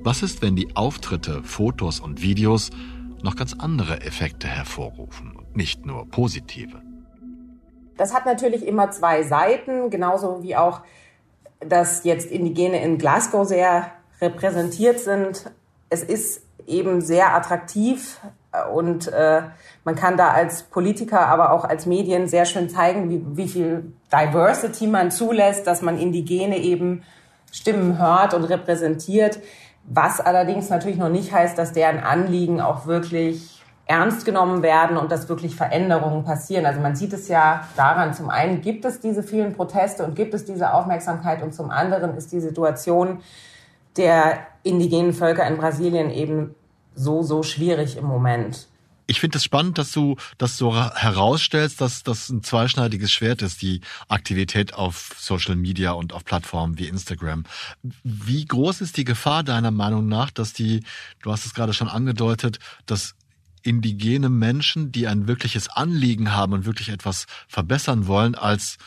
Was 0.02 0.24
ist, 0.24 0.42
wenn 0.42 0.56
die 0.56 0.76
Auftritte, 0.78 1.44
Fotos 1.44 2.00
und 2.00 2.22
Videos 2.22 2.70
noch 3.22 3.36
ganz 3.36 3.54
andere 3.54 4.02
Effekte 4.02 4.48
hervorrufen 4.48 5.34
und 5.34 5.58
nicht 5.58 5.86
nur 5.86 6.10
positive? 6.10 6.82
Das 7.98 8.14
hat 8.14 8.26
natürlich 8.26 8.66
immer 8.66 8.92
zwei 8.92 9.24
Seiten, 9.24 9.90
genauso 9.90 10.42
wie 10.42 10.56
auch, 10.56 10.84
dass 11.60 12.04
jetzt 12.04 12.32
Indigene 12.32 12.84
in 12.84 12.98
Glasgow 12.98 13.48
sehr 13.48 13.92
repräsentiert 14.22 15.00
sind 15.00 15.52
es 15.90 16.04
ist 16.04 16.42
eben 16.66 17.02
sehr 17.02 17.34
attraktiv 17.34 18.20
und 18.74 19.08
äh, 19.08 19.44
man 19.84 19.96
kann 19.96 20.18
da 20.18 20.30
als 20.30 20.64
Politiker, 20.64 21.28
aber 21.28 21.52
auch 21.52 21.64
als 21.64 21.86
Medien 21.86 22.28
sehr 22.28 22.46
schön 22.46 22.70
zeigen, 22.70 23.10
wie, 23.10 23.24
wie 23.38 23.48
viel 23.48 23.94
Diversity 24.12 24.88
man 24.88 25.12
zulässt, 25.12 25.68
dass 25.68 25.82
man 25.82 25.98
Indigene 25.98 26.58
eben 26.58 27.04
Stimmen 27.52 27.98
hört 28.00 28.34
und 28.34 28.44
repräsentiert. 28.44 29.40
Was 29.86 30.20
allerdings 30.20 30.70
natürlich 30.70 30.98
noch 30.98 31.10
nicht 31.10 31.32
heißt, 31.32 31.58
dass 31.58 31.72
deren 31.72 32.00
Anliegen 32.00 32.60
auch 32.60 32.88
wirklich 32.88 33.57
ernst 33.88 34.26
genommen 34.26 34.62
werden 34.62 34.98
und 34.98 35.12
dass 35.12 35.30
wirklich 35.30 35.56
Veränderungen 35.56 36.24
passieren. 36.24 36.66
Also 36.66 36.82
man 36.82 36.96
sieht 36.96 37.14
es 37.14 37.30
ja 37.30 37.68
daran, 37.78 38.14
zum 38.14 38.30
einen 38.30 38.62
gibt 38.62 38.84
es 38.86 39.00
diese 39.00 39.24
vielen 39.24 39.54
Proteste 39.54 40.04
und 40.04 40.16
gibt 40.16 40.34
es 40.34 40.46
diese 40.46 40.74
Aufmerksamkeit 40.74 41.42
und 41.42 41.54
zum 41.54 41.72
anderen 41.72 42.16
ist 42.16 42.32
die 42.32 42.42
Situation 42.42 43.20
der 43.96 44.40
indigenen 44.64 45.14
Völker 45.14 45.48
in 45.48 45.58
Brasilien 45.58 46.12
eben 46.12 46.54
so, 46.96 47.24
so 47.24 47.44
schwierig 47.44 47.98
im 47.98 48.06
Moment. 48.06 48.68
Ich 49.10 49.22
finde 49.22 49.38
es 49.38 49.46
spannend, 49.46 49.78
dass 49.78 49.94
du 49.94 50.18
das 50.38 50.58
so 50.58 50.76
herausstellst, 50.76 51.80
dass 51.80 52.04
das 52.04 52.28
ein 52.28 52.44
zweischneidiges 52.44 53.10
Schwert 53.10 53.42
ist, 53.42 53.62
die 53.62 53.80
Aktivität 54.10 54.74
auf 54.74 55.16
Social 55.18 55.56
Media 55.56 55.94
und 55.94 56.12
auf 56.12 56.26
Plattformen 56.26 56.78
wie 56.78 56.90
Instagram. 56.90 57.46
Wie 58.04 58.44
groß 58.44 58.82
ist 58.82 58.98
die 58.98 59.06
Gefahr 59.06 59.44
deiner 59.44 59.72
Meinung 59.72 60.10
nach, 60.10 60.30
dass 60.30 60.52
die, 60.52 60.84
du 61.22 61.32
hast 61.32 61.46
es 61.46 61.54
gerade 61.54 61.74
schon 61.74 61.88
angedeutet, 61.88 62.60
dass 62.86 63.16
indigene 63.64 64.30
Menschen, 64.30 64.92
die 64.92 65.08
ein 65.08 65.28
wirkliches 65.28 65.70
Anliegen 65.70 66.34
haben 66.34 66.54
und 66.54 66.66
wirklich 66.66 66.90
etwas 66.90 67.26
verbessern 67.48 68.08
wollen, 68.08 68.36
als 68.36 68.78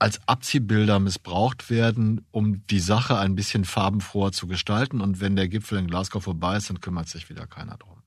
als 0.00 0.18
Abziehbilder 0.26 0.98
missbraucht 0.98 1.68
werden, 1.68 2.26
um 2.32 2.66
die 2.68 2.80
Sache 2.80 3.18
ein 3.18 3.34
bisschen 3.34 3.66
farbenfroher 3.66 4.32
zu 4.32 4.46
gestalten. 4.46 5.02
Und 5.02 5.20
wenn 5.20 5.36
der 5.36 5.46
Gipfel 5.46 5.78
in 5.78 5.88
Glasgow 5.88 6.22
vorbei 6.22 6.56
ist, 6.56 6.70
dann 6.70 6.80
kümmert 6.80 7.08
sich 7.08 7.28
wieder 7.28 7.46
keiner 7.46 7.76
drum. 7.76 7.98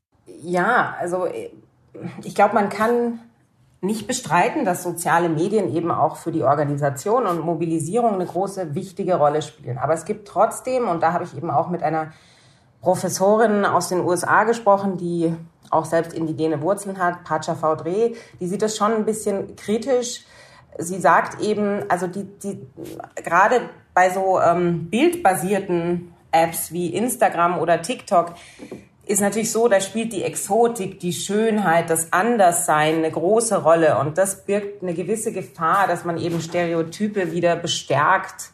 Ja, 0.42 0.96
also 1.00 1.28
ich 2.24 2.34
glaube, 2.34 2.56
man 2.56 2.70
kann 2.70 3.20
nicht 3.82 4.08
bestreiten, 4.08 4.66
dass 4.66 4.82
soziale 4.82 5.30
Medien 5.30 5.76
eben 5.76 5.92
auch 5.92 6.16
für 6.16 6.32
die 6.32 6.42
Organisation 6.42 7.28
und 7.28 7.42
Mobilisierung 7.42 8.16
eine 8.16 8.26
große, 8.26 8.74
wichtige 8.74 9.16
Rolle 9.16 9.42
spielen. 9.42 9.78
Aber 9.78 9.94
es 9.94 10.06
gibt 10.06 10.28
trotzdem, 10.28 10.88
und 10.88 11.04
da 11.04 11.14
habe 11.14 11.26
ich 11.26 11.38
eben 11.38 11.52
auch 11.52 11.70
mit 11.70 11.84
einer 11.84 12.12
Professorin 12.84 13.64
aus 13.66 13.88
den 13.88 14.02
USA 14.02 14.44
gesprochen, 14.44 14.98
die 14.98 15.34
auch 15.70 15.86
selbst 15.86 16.14
indigene 16.14 16.62
Wurzeln 16.62 17.00
hat, 17.00 17.24
Pacha 17.24 17.56
Faudre, 17.56 18.12
die 18.40 18.48
sieht 18.48 18.62
das 18.62 18.76
schon 18.76 18.94
ein 18.94 19.06
bisschen 19.06 19.56
kritisch. 19.56 20.26
Sie 20.78 21.00
sagt 21.00 21.42
eben, 21.42 21.90
also 21.90 22.08
die, 22.08 22.26
die 22.26 22.60
gerade 23.16 23.62
bei 23.94 24.10
so 24.10 24.40
ähm, 24.40 24.90
bildbasierten 24.90 26.14
Apps 26.32 26.74
wie 26.74 26.94
Instagram 26.94 27.58
oder 27.58 27.82
TikTok 27.82 28.34
ist 29.06 29.22
natürlich 29.22 29.52
so, 29.52 29.68
da 29.68 29.80
spielt 29.80 30.12
die 30.12 30.24
Exotik, 30.24 31.00
die 31.00 31.14
Schönheit, 31.14 31.90
das 31.90 32.12
Anderssein 32.12 32.98
eine 32.98 33.12
große 33.12 33.64
Rolle. 33.64 33.98
Und 34.00 34.18
das 34.18 34.46
birgt 34.46 34.82
eine 34.82 34.94
gewisse 34.94 35.32
Gefahr, 35.32 35.88
dass 35.88 36.06
man 36.06 36.18
eben 36.18 36.42
Stereotype 36.42 37.32
wieder 37.32 37.56
bestärkt 37.56 38.52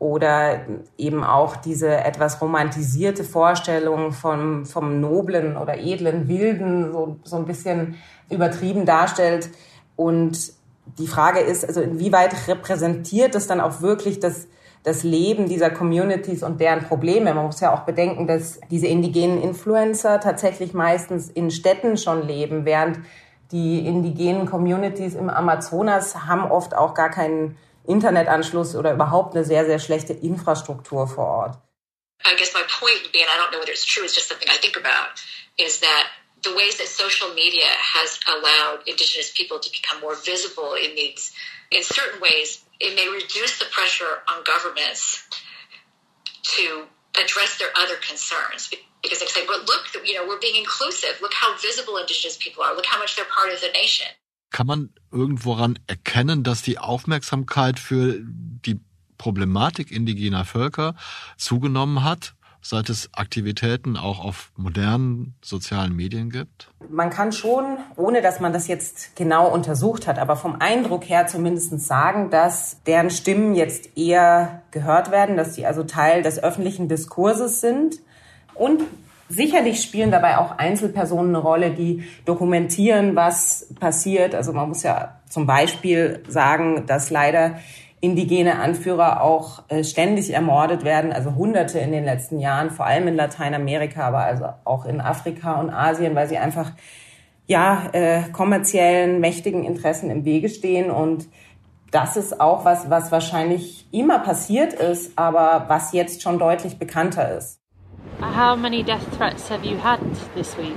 oder 0.00 0.62
eben 0.96 1.22
auch 1.22 1.56
diese 1.56 1.94
etwas 1.94 2.40
romantisierte 2.40 3.22
Vorstellung 3.22 4.12
vom, 4.12 4.64
vom 4.64 4.98
noblen 4.98 5.58
oder 5.58 5.78
edlen 5.78 6.26
Wilden 6.26 6.90
so, 6.90 7.16
so 7.22 7.36
ein 7.36 7.44
bisschen 7.44 7.96
übertrieben 8.30 8.86
darstellt. 8.86 9.50
Und 9.96 10.54
die 10.98 11.06
Frage 11.06 11.40
ist, 11.40 11.68
also 11.68 11.82
inwieweit 11.82 12.48
repräsentiert 12.48 13.34
das 13.34 13.46
dann 13.46 13.60
auch 13.60 13.82
wirklich 13.82 14.20
das, 14.20 14.48
das 14.84 15.02
Leben 15.02 15.50
dieser 15.50 15.68
Communities 15.68 16.42
und 16.42 16.62
deren 16.62 16.82
Probleme. 16.84 17.34
Man 17.34 17.44
muss 17.44 17.60
ja 17.60 17.74
auch 17.74 17.80
bedenken, 17.80 18.26
dass 18.26 18.58
diese 18.70 18.86
indigenen 18.86 19.42
Influencer 19.42 20.18
tatsächlich 20.18 20.72
meistens 20.72 21.28
in 21.28 21.50
Städten 21.50 21.98
schon 21.98 22.26
leben, 22.26 22.64
während 22.64 23.00
die 23.52 23.86
indigenen 23.86 24.46
Communities 24.46 25.14
im 25.14 25.28
Amazonas 25.28 26.26
haben 26.26 26.50
oft 26.50 26.74
auch 26.74 26.94
gar 26.94 27.10
keinen 27.10 27.58
Internetanschluss 27.86 28.74
oder 28.74 28.92
überhaupt 28.92 29.34
eine 29.34 29.44
sehr, 29.44 29.64
sehr 29.66 29.78
schlechte 29.78 30.12
Infrastruktur 30.12 31.06
vor 31.06 31.26
Ort. 31.26 31.58
I 32.24 32.36
guess 32.36 32.52
my 32.52 32.62
point 32.68 33.02
would 33.02 33.12
be, 33.12 33.22
and 33.22 33.30
I 33.30 33.36
don't 33.38 33.50
know 33.50 33.60
whether 33.60 33.72
it's 33.72 33.86
true, 33.86 34.04
it's 34.04 34.14
just 34.14 34.28
something 34.28 34.48
I 34.48 34.58
think 34.58 34.76
about, 34.76 35.16
is 35.56 35.80
that 35.80 36.08
the 36.42 36.54
ways 36.54 36.76
that 36.78 36.88
social 36.88 37.32
media 37.34 37.68
has 37.68 38.20
allowed 38.28 38.86
indigenous 38.86 39.32
people 39.32 39.58
to 39.58 39.70
become 39.70 40.00
more 40.00 40.16
visible 40.16 40.74
in 40.74 40.94
these, 40.94 41.32
in 41.70 41.82
certain 41.82 42.20
ways, 42.20 42.64
it 42.78 42.94
may 42.94 43.08
reduce 43.08 43.58
the 43.58 43.66
pressure 43.70 44.22
on 44.28 44.44
governments 44.44 45.24
to 46.56 46.84
address 47.16 47.58
their 47.58 47.68
other 47.76 47.96
concerns 47.96 48.70
because 49.02 49.20
they 49.20 49.26
say, 49.26 49.46
but 49.46 49.66
look, 49.66 49.88
you 50.04 50.14
know, 50.14 50.26
we're 50.26 50.40
being 50.40 50.56
inclusive. 50.56 51.20
Look 51.20 51.32
how 51.34 51.56
visible 51.58 51.96
indigenous 51.96 52.36
people 52.36 52.62
are. 52.62 52.74
Look 52.74 52.86
how 52.86 52.98
much 52.98 53.16
they're 53.16 53.24
part 53.24 53.52
of 53.52 53.60
the 53.60 53.68
nation. 53.72 54.06
Kann 54.50 54.66
man 54.66 54.90
irgendworan 55.10 55.78
erkennen, 55.86 56.42
dass 56.42 56.62
die 56.62 56.78
Aufmerksamkeit 56.78 57.78
für 57.78 58.20
die 58.20 58.80
Problematik 59.18 59.90
indigener 59.90 60.44
Völker 60.44 60.94
zugenommen 61.36 62.02
hat? 62.02 62.34
seit 62.62 62.90
es 62.90 63.08
Aktivitäten 63.14 63.96
auch 63.96 64.22
auf 64.24 64.52
modernen 64.56 65.34
sozialen 65.42 65.94
Medien 65.94 66.30
gibt? 66.30 66.70
Man 66.88 67.10
kann 67.10 67.32
schon, 67.32 67.78
ohne 67.96 68.22
dass 68.22 68.40
man 68.40 68.52
das 68.52 68.68
jetzt 68.68 69.16
genau 69.16 69.48
untersucht 69.48 70.06
hat, 70.06 70.18
aber 70.18 70.36
vom 70.36 70.56
Eindruck 70.60 71.08
her 71.08 71.26
zumindest 71.26 71.80
sagen, 71.80 72.30
dass 72.30 72.82
deren 72.84 73.10
Stimmen 73.10 73.54
jetzt 73.54 73.96
eher 73.96 74.62
gehört 74.70 75.10
werden, 75.10 75.36
dass 75.36 75.54
sie 75.54 75.66
also 75.66 75.84
Teil 75.84 76.22
des 76.22 76.42
öffentlichen 76.42 76.88
Diskurses 76.88 77.60
sind. 77.60 78.00
Und 78.54 78.82
sicherlich 79.30 79.80
spielen 79.80 80.10
dabei 80.10 80.38
auch 80.38 80.58
Einzelpersonen 80.58 81.34
eine 81.34 81.38
Rolle, 81.38 81.70
die 81.70 82.04
dokumentieren, 82.26 83.16
was 83.16 83.68
passiert. 83.78 84.34
Also 84.34 84.52
man 84.52 84.68
muss 84.68 84.82
ja 84.82 85.20
zum 85.28 85.46
Beispiel 85.46 86.22
sagen, 86.28 86.84
dass 86.86 87.10
leider 87.10 87.60
indigene 88.00 88.58
Anführer 88.58 89.22
auch 89.22 89.62
äh, 89.68 89.84
ständig 89.84 90.30
ermordet 90.30 90.84
werden, 90.84 91.12
also 91.12 91.34
Hunderte 91.34 91.78
in 91.78 91.92
den 91.92 92.04
letzten 92.04 92.40
Jahren, 92.40 92.70
vor 92.70 92.86
allem 92.86 93.08
in 93.08 93.14
Lateinamerika, 93.14 94.08
aber 94.08 94.20
also 94.20 94.46
auch 94.64 94.84
in 94.86 95.00
Afrika 95.00 95.60
und 95.60 95.70
Asien, 95.70 96.14
weil 96.14 96.28
sie 96.28 96.38
einfach 96.38 96.72
ja 97.46 97.88
äh, 97.92 98.22
kommerziellen 98.32 99.20
mächtigen 99.20 99.64
Interessen 99.64 100.10
im 100.10 100.24
Wege 100.24 100.48
stehen 100.48 100.90
und 100.90 101.28
das 101.90 102.16
ist 102.16 102.40
auch 102.40 102.64
was, 102.64 102.88
was 102.88 103.12
wahrscheinlich 103.12 103.86
immer 103.90 104.20
passiert 104.20 104.72
ist, 104.72 105.18
aber 105.18 105.64
was 105.68 105.92
jetzt 105.92 106.22
schon 106.22 106.38
deutlich 106.38 106.78
bekannter 106.78 107.36
ist. 107.36 107.59
How 108.20 108.56
many 108.56 108.82
death 108.82 109.06
threats 109.16 109.48
have 109.48 109.64
you 109.64 109.76
had 109.76 110.00
this 110.34 110.56
week? 110.56 110.76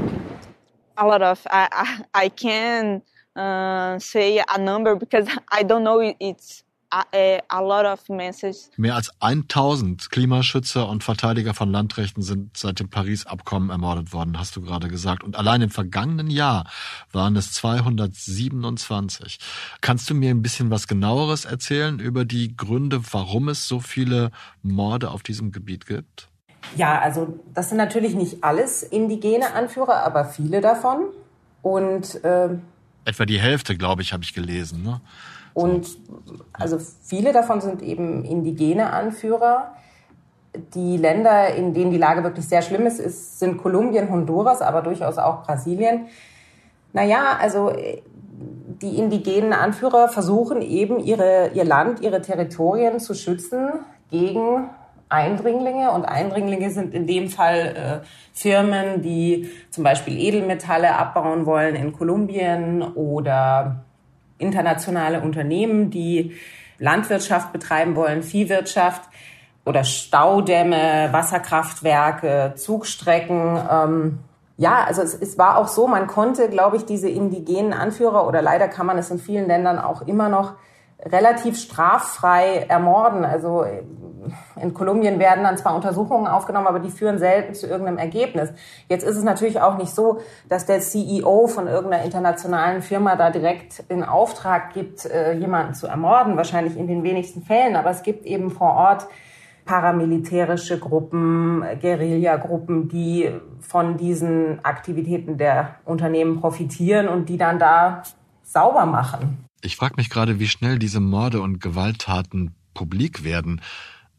A 0.98 1.06
lot 1.06 1.22
of. 1.22 1.46
I 1.50 1.68
I, 1.72 2.25
I 2.25 2.30
can 2.30 3.01
uh, 3.36 4.00
say 4.00 4.39
a 4.39 4.58
number 4.58 4.96
because 4.96 5.27
I 5.51 5.63
don't 5.63 5.84
know 5.84 6.00
it's 6.20 6.63
a 7.50 7.62
lot 7.62 7.86
of 7.86 8.08
messages. 8.10 8.70
Mehr 8.77 8.96
als 8.96 9.12
1000 9.20 10.10
Klimaschützer 10.12 10.88
und 10.88 11.03
Verteidiger 11.03 11.53
von 11.53 11.72
Landrechten 11.72 12.22
sind 12.22 12.56
seit 12.58 12.80
dem 12.80 12.89
Paris-Abkommen 12.89 13.70
ermordet 13.70 14.13
worden, 14.13 14.39
hast 14.39 14.56
du 14.56 14.62
gerade 14.62 14.88
gesagt. 14.88 15.24
Und 15.24 15.36
allein 15.36 15.62
im 15.62 15.70
vergangenen 15.70 16.30
Jahr 16.30 16.70
waren 17.12 17.36
es 17.36 17.53
227. 17.53 19.39
Kannst 19.82 20.10
du 20.10 20.13
mir 20.13 20.30
ein 20.30 20.42
bisschen 20.42 20.70
was 20.70 20.88
genaueres 20.88 21.46
erzählen 21.46 22.00
über 22.00 22.25
die 22.25 22.56
Gründe, 22.56 23.01
warum 23.12 23.50
es 23.50 23.68
so 23.68 23.80
viele 23.80 24.32
Morde 24.62 25.10
auf 25.12 25.24
diesem 25.24 25.51
Gebiet 25.51 25.86
gibt? 25.86 26.30
Ja, 26.75 27.00
also 27.00 27.39
das 27.53 27.70
sind 27.70 27.77
natürlich 27.77 28.15
nicht 28.15 28.43
alles 28.43 28.84
indigene 28.84 29.53
Anführer, 29.53 30.03
aber 30.03 30.25
viele 30.25 30.62
davon. 30.62 31.05
Und 31.62 32.24
äh, 32.24 32.50
etwa 33.05 33.25
die 33.25 33.39
Hälfte, 33.39 33.77
glaube 33.77 34.01
ich, 34.01 34.13
habe 34.13 34.24
ich 34.24 34.34
gelesen. 34.34 34.84
Ne? 34.84 35.01
Und 35.53 35.98
also 36.53 36.79
viele 36.79 37.32
davon 37.32 37.62
sind 37.62 37.82
eben 37.82 38.25
indigene 38.25 38.91
Anführer. 38.91 39.75
Die 40.74 40.98
Länder, 40.98 41.53
in 41.55 41.74
denen 41.74 41.91
die 41.91 41.98
Lage 41.98 42.24
wirklich 42.24 42.48
sehr 42.48 42.62
schlimm 42.62 42.86
ist, 42.86 43.00
ist 43.00 43.39
sind 43.39 43.58
Kolumbien, 43.58 44.10
Honduras, 44.10 44.62
aber 44.62 44.82
durchaus 44.82 45.17
auch 45.17 45.43
Brasilien. 45.43 46.08
Naja, 46.91 47.38
also 47.39 47.72
die 48.82 48.98
indigenen 48.98 49.53
Anführer 49.53 50.10
versuchen 50.10 50.62
eben 50.62 51.00
ihre, 51.00 51.51
ihr 51.53 51.65
Land, 51.65 52.01
ihre 52.01 52.22
Territorien 52.22 53.00
zu 53.00 53.13
schützen 53.13 53.70
gegen 54.12 54.70
Eindringlinge. 55.13 55.91
Und 55.91 56.05
Eindringlinge 56.05 56.72
sind 56.72 56.93
in 56.93 57.08
dem 57.08 57.29
Fall 57.29 58.01
äh, 58.03 58.08
Firmen, 58.34 59.01
die 59.01 59.50
zum 59.70 59.84
Beispiel 59.84 60.20
Edelmetalle 60.20 60.98
abbauen 60.98 61.46
wollen 61.46 61.75
in 61.75 61.93
Kolumbien 61.93 62.82
oder 62.82 63.84
internationale 64.39 65.22
Unternehmen, 65.22 65.91
die 65.91 66.36
Landwirtschaft 66.79 67.53
betreiben 67.53 67.96
wollen, 67.96 68.24
Viehwirtschaft 68.24 69.03
oder 69.65 69.84
Staudämme, 69.84 71.10
Wasserkraftwerke, 71.12 72.53
Zugstrecken. 72.55 73.58
Ähm, 73.72 74.20
ja, 74.58 74.84
also 74.84 75.01
es, 75.01 75.13
es 75.13 75.38
war 75.38 75.58
auch 75.58 75.67
so, 75.67 75.88
man 75.88 76.08
konnte, 76.08 76.50
glaube 76.50 76.77
ich, 76.77 76.86
diese 76.86 77.10
indigenen 77.10 77.74
Anführer 77.74 78.27
oder 78.27 78.41
leider 78.41 78.67
kann 78.67 78.86
man 78.86 78.98
es 78.98 79.10
in 79.12 79.20
vielen 79.20 79.48
Ländern 79.48 79.79
auch 79.79 80.01
immer 80.01 80.29
noch 80.29 80.53
relativ 81.05 81.58
straffrei 81.58 82.65
ermorden. 82.67 83.25
Also 83.25 83.65
in 84.62 84.74
Kolumbien 84.74 85.20
werden 85.20 85.44
dann 85.44 85.58
zwar 85.58 85.75
Untersuchungen 85.75 86.27
aufgenommen, 86.27 86.68
aber 86.68 86.80
die 86.80 86.89
führen 86.89 87.20
selten 87.20 87.53
zu 87.53 87.68
irgendeinem 87.68 87.98
Ergebnis. 87.98 88.50
Jetzt 88.89 89.03
ist 89.03 89.18
es 89.18 89.24
natürlich 89.24 89.62
auch 89.62 89.77
nicht 89.77 89.94
so, 89.94 90.22
dass 90.50 90.65
der 90.65 90.80
CEO 90.80 91.48
von 91.48 91.68
irgendeiner 91.68 92.03
internationalen 92.03 92.82
Firma 92.82 93.15
da 93.15 93.30
direkt 93.30 93.84
in 93.89 94.03
Auftrag 94.03 94.74
gibt, 94.74 95.06
äh, 95.06 95.34
jemanden 95.34 95.74
zu 95.74 95.88
ermorden. 95.88 96.38
Wahrscheinlich 96.38 96.77
in 96.77 96.88
den 96.88 97.03
wenigsten 97.03 97.44
Fällen. 97.44 97.75
Aber 97.75 97.89
es 97.89 98.03
gibt 98.03 98.25
eben 98.25 98.51
vor 98.51 98.74
Ort 98.74 99.08
paramilitärische 99.65 100.77
Gruppen, 100.77 101.63
Guerillagruppen, 101.82 102.89
die 102.89 103.30
von 103.62 103.98
diesen 103.98 104.63
Aktivitäten 104.63 105.38
der 105.38 105.75
Unternehmen 105.86 106.39
profitieren 106.39 107.08
und 107.08 107.30
die 107.30 107.38
dann 107.38 107.60
da 107.60 108.03
sauber 108.44 108.86
machen. 108.86 109.46
Ich 109.62 109.77
frage 109.77 109.96
mich 109.96 110.10
gerade, 110.10 110.39
wie 110.39 110.48
schnell 110.48 110.77
diese 110.77 111.00
Morde 111.00 111.42
und 111.42 111.62
Gewalttaten 111.62 112.53
publik 112.74 113.24
werden. 113.24 113.62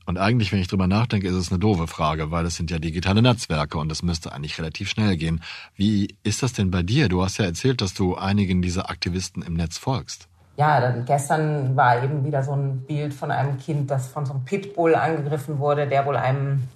Und 0.07 0.19
eigentlich, 0.19 0.53
wenn 0.53 0.61
ich 0.61 0.69
drüber 0.69 0.87
nachdenke, 0.87 1.29
ist 1.29 1.35
es 1.35 1.51
eine 1.51 1.59
doofe 1.59 1.87
Frage, 1.87 2.31
weil 2.31 2.45
es 2.45 2.57
sind 2.57 2.71
ja 2.71 2.79
digitale 2.79 3.23
Netzwerke 3.23 3.79
und 3.79 3.91
es 3.91 4.03
müsste 4.03 4.33
eigentlich 4.33 4.59
relativ 4.59 4.91
schnell 4.91 5.17
gehen. 5.17 5.43
Wie 5.77 6.17
ist 6.23 6.43
das 6.43 6.53
denn 6.53 6.71
bei 6.71 6.83
dir? 6.83 7.09
Du 7.09 7.23
hast 7.23 7.39
ja 7.39 7.47
erzählt, 7.47 7.81
dass 7.81 7.95
du 7.95 8.17
einigen 8.17 8.61
dieser 8.61 8.91
Aktivisten 8.91 9.43
im 9.43 9.55
Netz 9.55 9.79
folgst. 9.79 10.29
Ja, 10.57 10.81
dann 10.81 11.05
gestern 11.05 11.75
war 11.75 12.03
eben 12.05 12.25
wieder 12.25 12.43
so 12.43 12.53
ein 12.53 12.83
Bild 12.83 13.13
von 13.13 13.31
einem 13.31 13.59
Kind, 13.59 13.91
das 13.91 14.09
von 14.09 14.25
so 14.25 14.35
einem 14.35 14.45
Pitbull 14.45 14.95
angegriffen 14.95 15.59
wurde, 15.59 15.89
der 15.89 16.07
wohl 16.07 16.17
einem, 16.17 16.69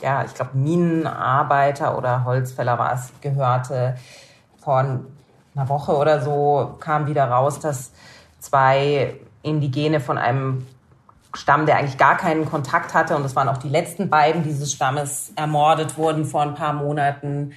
ja, 0.00 0.24
ich 0.24 0.32
glaube, 0.32 0.56
Minenarbeiter 0.56 1.98
oder 1.98 2.24
Holzfäller 2.24 2.78
war 2.78 2.94
es, 2.94 3.12
gehörte. 3.20 3.96
Vor 4.58 4.78
einer 4.78 5.68
Woche 5.68 5.96
oder 5.96 6.22
so 6.22 6.76
kam 6.80 7.06
wieder 7.06 7.26
raus, 7.26 7.60
dass 7.60 7.92
zwei 8.38 9.14
Indigene 9.42 10.00
von 10.00 10.18
einem 10.18 10.66
Stamm, 11.36 11.66
der 11.66 11.78
eigentlich 11.78 11.98
gar 11.98 12.16
keinen 12.16 12.44
Kontakt 12.44 12.94
hatte. 12.94 13.16
Und 13.16 13.22
das 13.22 13.36
waren 13.36 13.48
auch 13.48 13.58
die 13.58 13.68
letzten 13.68 14.10
beiden 14.10 14.42
dieses 14.42 14.72
Stammes, 14.72 15.32
ermordet 15.36 15.96
wurden 15.96 16.24
vor 16.24 16.42
ein 16.42 16.54
paar 16.54 16.72
Monaten. 16.72 17.52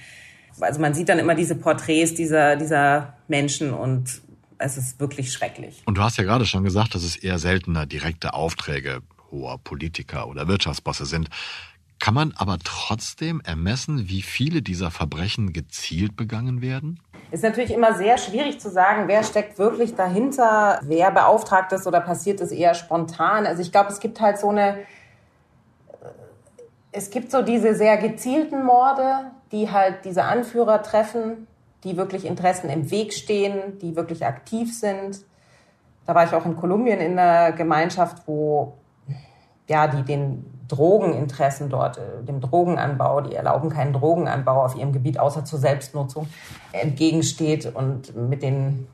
Also 0.60 0.80
man 0.80 0.94
sieht 0.94 1.08
dann 1.08 1.18
immer 1.18 1.34
diese 1.34 1.54
Porträts 1.54 2.14
dieser, 2.14 2.56
dieser 2.56 3.14
Menschen 3.28 3.72
und 3.72 4.20
es 4.58 4.76
ist 4.76 5.00
wirklich 5.00 5.32
schrecklich. 5.32 5.82
Und 5.86 5.96
du 5.96 6.02
hast 6.02 6.18
ja 6.18 6.24
gerade 6.24 6.44
schon 6.44 6.64
gesagt, 6.64 6.94
dass 6.94 7.02
es 7.02 7.16
eher 7.16 7.38
seltener 7.38 7.86
direkte 7.86 8.34
Aufträge 8.34 9.00
hoher 9.30 9.58
Politiker 9.58 10.28
oder 10.28 10.48
Wirtschaftsbosse 10.48 11.06
sind. 11.06 11.30
Kann 11.98 12.14
man 12.14 12.32
aber 12.32 12.58
trotzdem 12.62 13.40
ermessen, 13.42 14.08
wie 14.08 14.22
viele 14.22 14.62
dieser 14.62 14.90
Verbrechen 14.90 15.52
gezielt 15.52 16.16
begangen 16.16 16.62
werden? 16.62 17.00
Ist 17.30 17.44
natürlich 17.44 17.72
immer 17.72 17.94
sehr 17.94 18.18
schwierig 18.18 18.60
zu 18.60 18.70
sagen, 18.70 19.06
wer 19.06 19.22
steckt 19.22 19.58
wirklich 19.58 19.94
dahinter, 19.94 20.80
wer 20.82 21.10
beauftragt 21.12 21.72
ist 21.72 21.86
oder 21.86 22.00
passiert 22.00 22.40
es 22.40 22.50
eher 22.50 22.74
spontan. 22.74 23.46
Also 23.46 23.62
ich 23.62 23.70
glaube, 23.70 23.90
es 23.90 24.00
gibt 24.00 24.20
halt 24.20 24.38
so 24.38 24.48
eine, 24.48 24.78
es 26.90 27.10
gibt 27.10 27.30
so 27.30 27.42
diese 27.42 27.74
sehr 27.74 27.98
gezielten 27.98 28.64
Morde, 28.64 29.30
die 29.52 29.70
halt 29.70 30.04
diese 30.04 30.24
Anführer 30.24 30.82
treffen, 30.82 31.46
die 31.84 31.96
wirklich 31.96 32.24
Interessen 32.24 32.68
im 32.68 32.90
Weg 32.90 33.12
stehen, 33.12 33.78
die 33.78 33.94
wirklich 33.94 34.26
aktiv 34.26 34.76
sind. 34.76 35.24
Da 36.06 36.14
war 36.16 36.24
ich 36.24 36.32
auch 36.32 36.46
in 36.46 36.56
Kolumbien 36.56 36.98
in 36.98 37.16
einer 37.16 37.52
Gemeinschaft, 37.52 38.26
wo 38.26 38.74
ja, 39.68 39.86
die 39.86 40.02
den 40.02 40.49
Drogeninteressen 40.70 41.68
dort, 41.68 41.98
äh, 41.98 42.24
dem 42.26 42.40
Drogenanbau, 42.40 43.20
die 43.20 43.34
erlauben 43.34 43.70
keinen 43.70 43.92
Drogenanbau 43.92 44.64
auf 44.64 44.76
ihrem 44.76 44.92
Gebiet 44.92 45.18
außer 45.18 45.44
zur 45.44 45.58
Selbstnutzung, 45.58 46.26
entgegensteht 46.72 47.74
und 47.74 48.16
mit 48.16 48.42
den 48.42 48.86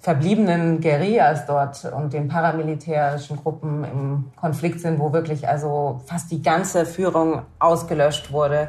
verbliebenen 0.00 0.80
Guerillas 0.80 1.46
dort 1.46 1.84
und 1.84 2.12
den 2.12 2.28
paramilitärischen 2.28 3.36
Gruppen 3.36 3.84
im 3.84 4.24
Konflikt 4.36 4.80
sind, 4.80 4.98
wo 4.98 5.12
wirklich 5.12 5.48
also 5.48 6.00
fast 6.06 6.30
die 6.30 6.42
ganze 6.42 6.86
Führung 6.86 7.42
ausgelöscht 7.58 8.32
wurde. 8.32 8.68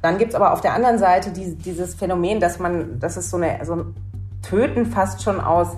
Dann 0.00 0.18
gibt's 0.18 0.34
aber 0.34 0.52
auf 0.52 0.60
der 0.60 0.74
anderen 0.74 0.98
Seite 0.98 1.30
dieses 1.32 1.94
Phänomen, 1.94 2.40
dass 2.40 2.58
man, 2.58 2.98
das 2.98 3.16
ist 3.16 3.30
so, 3.30 3.36
eine, 3.36 3.64
so 3.64 3.74
ein 3.74 3.94
Töten 4.42 4.86
fast 4.86 5.22
schon 5.22 5.40
aus 5.40 5.68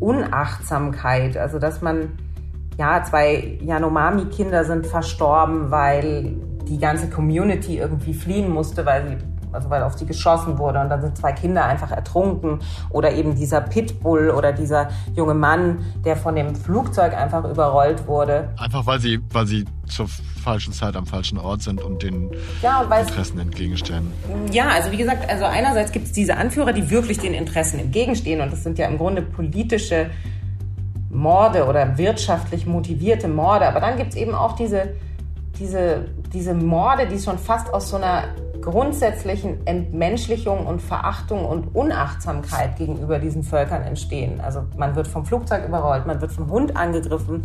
Unachtsamkeit, 0.00 1.36
also 1.36 1.58
dass 1.58 1.82
man 1.82 2.18
ja, 2.78 3.02
zwei 3.02 3.58
Yanomami-Kinder 3.60 4.64
sind 4.64 4.86
verstorben, 4.86 5.70
weil 5.70 6.36
die 6.68 6.78
ganze 6.78 7.10
Community 7.10 7.78
irgendwie 7.78 8.14
fliehen 8.14 8.50
musste, 8.50 8.86
weil 8.86 9.08
sie 9.08 9.16
also 9.52 9.70
weil 9.70 9.82
auf 9.82 9.94
sie 9.94 10.06
geschossen 10.06 10.58
wurde 10.58 10.80
und 10.80 10.90
dann 10.90 11.00
sind 11.00 11.16
zwei 11.16 11.32
Kinder 11.32 11.64
einfach 11.64 11.90
ertrunken 11.90 12.60
oder 12.90 13.12
eben 13.12 13.34
dieser 13.34 13.60
Pitbull 13.60 14.30
oder 14.30 14.52
dieser 14.52 14.90
junge 15.16 15.34
Mann, 15.34 15.78
der 16.04 16.16
von 16.16 16.34
dem 16.34 16.54
Flugzeug 16.54 17.14
einfach 17.14 17.44
überrollt 17.44 18.06
wurde. 18.06 18.50
Einfach 18.58 18.86
weil 18.86 19.00
sie, 19.00 19.20
weil 19.32 19.46
sie 19.46 19.64
zur 19.86 20.06
falschen 20.44 20.72
Zeit 20.72 20.96
am 20.96 21.06
falschen 21.06 21.38
Ort 21.38 21.62
sind 21.62 21.82
und 21.82 22.02
den 22.02 22.30
ja, 22.62 22.82
Interessen 22.82 23.38
entgegenstehen. 23.38 24.12
Ja, 24.52 24.68
also 24.68 24.92
wie 24.92 24.98
gesagt, 24.98 25.28
also 25.28 25.44
einerseits 25.44 25.92
gibt 25.92 26.06
es 26.06 26.12
diese 26.12 26.36
Anführer, 26.36 26.72
die 26.72 26.90
wirklich 26.90 27.18
den 27.18 27.34
Interessen 27.34 27.80
entgegenstehen 27.80 28.40
und 28.40 28.52
das 28.52 28.62
sind 28.62 28.78
ja 28.78 28.86
im 28.86 28.98
Grunde 28.98 29.22
politische 29.22 30.10
Morde 31.10 31.66
oder 31.66 31.96
wirtschaftlich 31.98 32.66
motivierte 32.66 33.28
Morde. 33.28 33.66
Aber 33.66 33.80
dann 33.80 33.96
gibt 33.96 34.10
es 34.10 34.16
eben 34.16 34.34
auch 34.34 34.52
diese, 34.52 34.94
diese, 35.58 36.06
diese 36.32 36.54
Morde, 36.54 37.06
die 37.06 37.18
schon 37.18 37.38
fast 37.38 37.72
aus 37.72 37.90
so 37.90 37.96
einer 37.96 38.24
grundsätzlichen 38.60 39.66
Entmenschlichung 39.66 40.66
und 40.66 40.82
Verachtung 40.82 41.44
und 41.44 41.74
Unachtsamkeit 41.74 42.76
gegenüber 42.76 43.18
diesen 43.18 43.42
Völkern 43.42 43.82
entstehen. 43.82 44.40
Also 44.40 44.62
man 44.76 44.94
wird 44.94 45.06
vom 45.06 45.24
Flugzeug 45.24 45.66
überrollt, 45.66 46.06
man 46.06 46.20
wird 46.20 46.32
vom 46.32 46.50
Hund 46.50 46.76
angegriffen, 46.76 47.44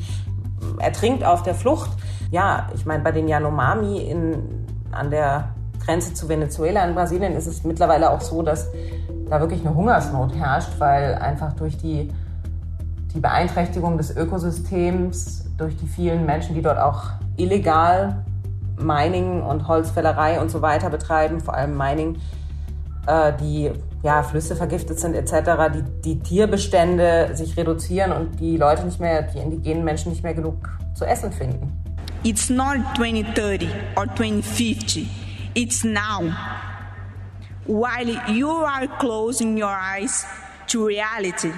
ertrinkt 0.80 1.24
auf 1.24 1.44
der 1.44 1.56
Flucht. 1.56 1.92
Ja, 2.32 2.68
ich 2.76 2.86
meine, 2.86 3.04
bei 3.04 3.12
den 3.12 3.28
Yanomami 3.28 4.00
in, 4.00 4.66
an 4.92 5.12
der 5.12 5.50
Grenze 5.86 6.14
zu 6.14 6.30
Venezuela 6.30 6.84
in 6.86 6.96
Brasilien 6.96 7.36
ist 7.36 7.48
es 7.48 7.64
mittlerweile 7.64 8.10
auch 8.10 8.22
so, 8.22 8.42
dass 8.42 8.70
da 9.30 9.40
wirklich 9.40 9.66
eine 9.66 9.76
Hungersnot 9.76 10.36
herrscht, 10.36 10.72
weil 10.80 11.16
einfach 11.16 11.54
durch 11.54 11.78
die 11.78 12.10
die 13.14 13.20
Beeinträchtigung 13.20 13.98
des 13.98 14.16
Ökosystems 14.16 15.46
durch 15.58 15.76
die 15.78 15.88
vielen 15.88 16.26
Menschen, 16.26 16.56
die 16.56 16.62
dort 16.62 16.80
auch 16.80 17.12
illegal 17.38 18.24
Mining 18.78 19.42
und 19.42 19.68
Holzfällerei 19.68 20.42
und 20.42 20.50
so 20.50 20.62
weiter 20.62 20.90
betreiben, 20.90 21.40
vor 21.40 21.54
allem 21.54 21.78
Mining, 21.78 22.18
äh, 23.08 23.34
die 23.40 23.72
ja, 24.02 24.24
Flüsse 24.24 24.56
vergiftet 24.56 25.00
sind 25.00 25.16
etc., 25.16 25.74
die, 25.74 25.84
die 26.02 26.20
Tierbestände 26.20 27.32
sich 27.34 27.56
reduzieren 27.56 28.12
und 28.12 28.40
die 28.40 28.58
Leute 28.58 28.84
nicht 28.84 29.00
mehr, 29.00 29.22
die 29.22 29.40
indigenen 29.40 29.84
Menschen 29.84 30.12
nicht 30.12 30.24
mehr 30.24 30.34
genug 30.34 30.70
zu 30.96 31.06
essen 31.06 31.32
finden. 31.32 31.72
It's 32.24 32.50
not 32.50 32.78
2030 32.96 33.70
or 33.96 34.06
2050. 34.16 35.08
It's 35.56 35.84
now. 35.84 36.34
While 37.66 38.10
you 38.28 38.50
are 38.50 38.88
closing 39.00 39.62
your 39.62 39.72
eyes 39.72 40.26
to 40.68 40.86
reality, 40.86 41.52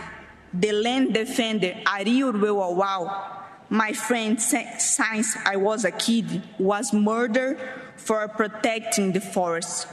the 0.59 0.71
land 0.71 1.13
defender 1.13 1.73
Wewawau, 1.85 3.09
my 3.69 3.93
friend 3.93 4.41
since 4.41 5.37
I 5.45 5.55
was 5.55 5.85
a 5.85 5.91
kid, 5.91 6.43
was 6.59 6.93
murdered 6.93 7.57
for 7.97 8.27
protecting 8.27 9.11
the 9.11 9.21
forest. 9.21 9.87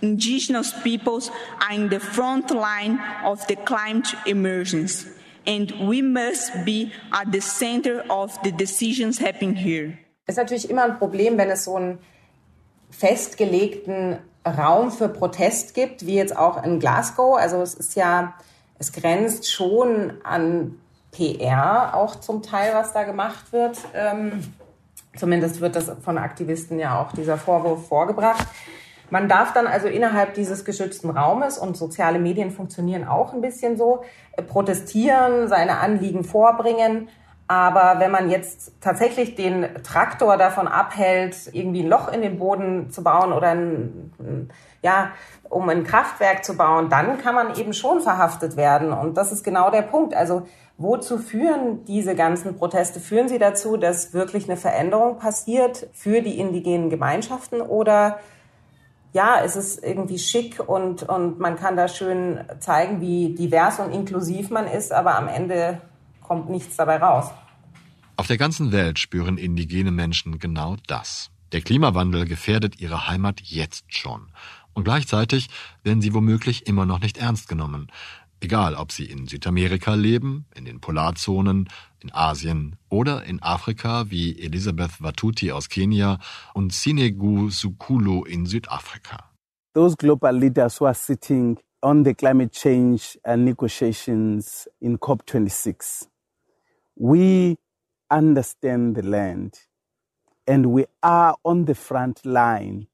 Indigenous 0.00 0.72
peoples 0.82 1.30
are 1.60 1.72
in 1.72 1.88
the 1.88 2.00
front 2.00 2.50
line 2.50 3.00
of 3.24 3.46
the 3.48 3.56
climate 3.56 4.14
emergency, 4.26 5.08
and 5.46 5.72
we 5.88 6.02
must 6.02 6.64
be 6.64 6.92
at 7.12 7.32
the 7.32 7.40
center 7.40 8.04
of 8.08 8.40
the 8.42 8.52
decisions 8.52 9.18
happening 9.18 9.56
here. 9.56 9.98
Es 10.26 10.34
ist 10.34 10.38
natürlich 10.38 10.70
immer 10.70 10.84
ein 10.84 10.98
Problem, 10.98 11.38
wenn 11.38 11.50
es 11.50 11.64
so 11.64 11.76
einen 11.76 11.98
festgelegten 12.90 14.18
Raum 14.46 14.90
für 14.90 15.08
Protest 15.08 15.74
gibt, 15.74 16.06
wie 16.06 16.14
jetzt 16.14 16.36
auch 16.36 16.62
in 16.62 16.78
Glasgow. 16.80 17.36
Also 17.36 17.60
es 17.62 17.74
ist 17.74 17.96
ja 17.96 18.34
es 18.78 18.92
grenzt 18.92 19.50
schon 19.50 20.12
an 20.24 20.78
PR 21.10 21.94
auch 21.94 22.16
zum 22.16 22.42
Teil, 22.42 22.74
was 22.74 22.92
da 22.92 23.04
gemacht 23.04 23.52
wird. 23.52 23.78
Ähm, 23.94 24.54
zumindest 25.16 25.60
wird 25.60 25.76
das 25.76 25.90
von 26.02 26.18
Aktivisten 26.18 26.78
ja 26.78 27.00
auch 27.00 27.12
dieser 27.12 27.38
Vorwurf 27.38 27.88
vorgebracht. 27.88 28.46
Man 29.10 29.28
darf 29.28 29.54
dann 29.54 29.66
also 29.66 29.88
innerhalb 29.88 30.34
dieses 30.34 30.64
geschützten 30.64 31.10
Raumes 31.10 31.56
und 31.58 31.76
soziale 31.76 32.18
Medien 32.18 32.50
funktionieren 32.50 33.08
auch 33.08 33.32
ein 33.32 33.40
bisschen 33.40 33.76
so, 33.76 34.02
äh, 34.32 34.42
protestieren, 34.42 35.48
seine 35.48 35.78
Anliegen 35.78 36.24
vorbringen. 36.24 37.08
Aber 37.50 37.98
wenn 37.98 38.10
man 38.10 38.28
jetzt 38.28 38.72
tatsächlich 38.82 39.34
den 39.34 39.66
Traktor 39.82 40.36
davon 40.36 40.68
abhält, 40.68 41.48
irgendwie 41.52 41.82
ein 41.82 41.88
Loch 41.88 42.12
in 42.12 42.20
den 42.20 42.38
Boden 42.38 42.90
zu 42.90 43.02
bauen 43.02 43.32
oder 43.32 43.48
ein, 43.48 44.50
ja, 44.82 45.12
um 45.48 45.66
ein 45.70 45.82
Kraftwerk 45.82 46.44
zu 46.44 46.58
bauen, 46.58 46.90
dann 46.90 47.16
kann 47.16 47.34
man 47.34 47.56
eben 47.56 47.72
schon 47.72 48.02
verhaftet 48.02 48.58
werden. 48.58 48.92
Und 48.92 49.16
das 49.16 49.32
ist 49.32 49.44
genau 49.44 49.70
der 49.70 49.80
Punkt. 49.80 50.14
Also 50.14 50.42
wozu 50.76 51.16
führen 51.16 51.86
diese 51.86 52.14
ganzen 52.14 52.54
Proteste? 52.58 53.00
Führen 53.00 53.28
sie 53.28 53.38
dazu, 53.38 53.78
dass 53.78 54.12
wirklich 54.12 54.44
eine 54.44 54.58
Veränderung 54.58 55.18
passiert 55.18 55.88
für 55.94 56.20
die 56.20 56.38
indigenen 56.38 56.90
Gemeinschaften 56.90 57.62
oder 57.62 58.18
ja, 59.14 59.36
ist 59.36 59.56
es 59.56 59.82
irgendwie 59.82 60.18
schick 60.18 60.60
und, 60.66 61.08
und 61.08 61.38
man 61.38 61.56
kann 61.56 61.78
da 61.78 61.88
schön 61.88 62.44
zeigen, 62.60 63.00
wie 63.00 63.34
divers 63.34 63.80
und 63.80 63.90
inklusiv 63.90 64.50
man 64.50 64.66
ist, 64.66 64.92
aber 64.92 65.16
am 65.16 65.28
Ende 65.28 65.80
kommt 66.28 66.50
nichts 66.50 66.76
dabei 66.76 66.98
raus. 66.98 67.30
Auf 68.16 68.26
der 68.26 68.36
ganzen 68.36 68.70
Welt 68.70 68.98
spüren 68.98 69.38
indigene 69.38 69.90
Menschen 69.90 70.38
genau 70.38 70.76
das. 70.86 71.30
Der 71.52 71.62
Klimawandel 71.62 72.26
gefährdet 72.26 72.80
ihre 72.80 73.08
Heimat 73.08 73.40
jetzt 73.40 73.96
schon 73.96 74.30
und 74.74 74.84
gleichzeitig 74.84 75.48
werden 75.82 76.02
sie 76.02 76.14
womöglich 76.14 76.66
immer 76.66 76.86
noch 76.86 77.00
nicht 77.00 77.18
ernst 77.18 77.48
genommen. 77.48 77.90
Egal, 78.40 78.74
ob 78.76 78.92
sie 78.92 79.04
in 79.06 79.26
Südamerika 79.26 79.94
leben, 79.94 80.46
in 80.54 80.64
den 80.64 80.80
Polarzonen, 80.80 81.68
in 82.00 82.14
Asien 82.14 82.76
oder 82.88 83.24
in 83.24 83.42
Afrika 83.42 84.10
wie 84.10 84.38
Elisabeth 84.40 85.02
Watuti 85.02 85.50
aus 85.50 85.68
Kenia 85.68 86.18
und 86.54 86.72
Sinegu 86.72 87.50
Sukulu 87.50 88.24
in 88.24 88.46
Südafrika. 88.46 89.30
Those 89.74 89.96
global 89.96 90.36
leaders 90.36 90.80
who 90.80 90.86
are 90.86 90.94
sitting 90.94 91.58
on 91.82 92.04
the 92.04 92.14
climate 92.14 92.52
change 92.52 93.18
negotiations 93.26 94.68
in 94.80 94.98
COP26, 94.98 96.06
we 96.98 97.56
understand 98.10 98.96
the 98.96 99.02
land 99.02 99.60
and 100.46 100.66
we 100.66 100.84
are 101.02 101.36
on 101.44 101.66
the 101.66 101.74
front 101.74 102.26
line 102.26 102.88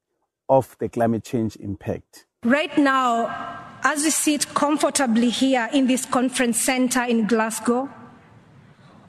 of 0.49 0.77
the 0.79 0.88
climate 0.88 1.25
change 1.25 1.57
impact. 1.57 2.27
Right 2.45 2.77
now, 2.77 3.79
as 3.83 4.05
we 4.05 4.11
sit 4.11 4.55
comfortably 4.55 5.31
here 5.31 5.69
in 5.73 5.87
this 5.87 6.05
conference 6.05 6.61
center 6.61 7.03
in 7.05 7.27
Glasgow, 7.27 7.88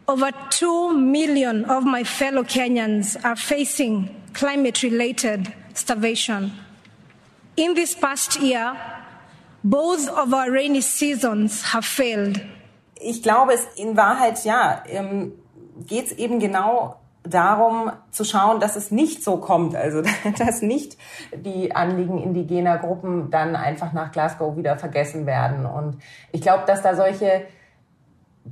over 0.07 0.31
2 0.51 0.93
million 0.93 1.65
of 1.65 1.83
my 1.83 2.03
fellow 2.03 2.43
Kenyans 2.43 3.17
are 3.25 3.35
facing 3.35 4.21
climate 4.33 4.83
related 4.83 5.53
starvation. 5.73 6.51
In 7.57 7.73
this 7.73 7.95
past 7.95 8.39
year, 8.39 8.79
both 9.63 10.07
of 10.07 10.33
our 10.33 10.51
rainy 10.51 10.81
seasons 10.81 11.63
have 11.63 11.85
failed. 11.85 12.39
Ich 12.99 13.23
glaube, 13.23 13.53
es 13.53 13.65
in 13.75 13.97
Wahrheit 13.97 14.43
ja, 14.45 14.83
ähm, 14.87 15.33
geht 15.85 16.07
es 16.07 16.11
eben 16.13 16.39
genau 16.39 16.95
darum 17.27 17.91
zu 18.11 18.23
schauen, 18.23 18.59
dass 18.59 18.75
es 18.75 18.91
nicht 18.91 19.23
so 19.23 19.37
kommt, 19.37 19.75
also 19.75 20.01
dass 20.37 20.61
nicht 20.61 20.97
die 21.35 21.75
Anliegen 21.75 22.17
indigener 22.21 22.77
Gruppen 22.77 23.29
dann 23.31 23.55
einfach 23.55 23.93
nach 23.93 24.11
Glasgow 24.11 24.55
wieder 24.57 24.77
vergessen 24.77 25.25
werden. 25.25 25.65
Und 25.65 25.97
ich 26.31 26.41
glaube, 26.41 26.63
dass 26.67 26.81
da 26.81 26.95
solche 26.95 27.45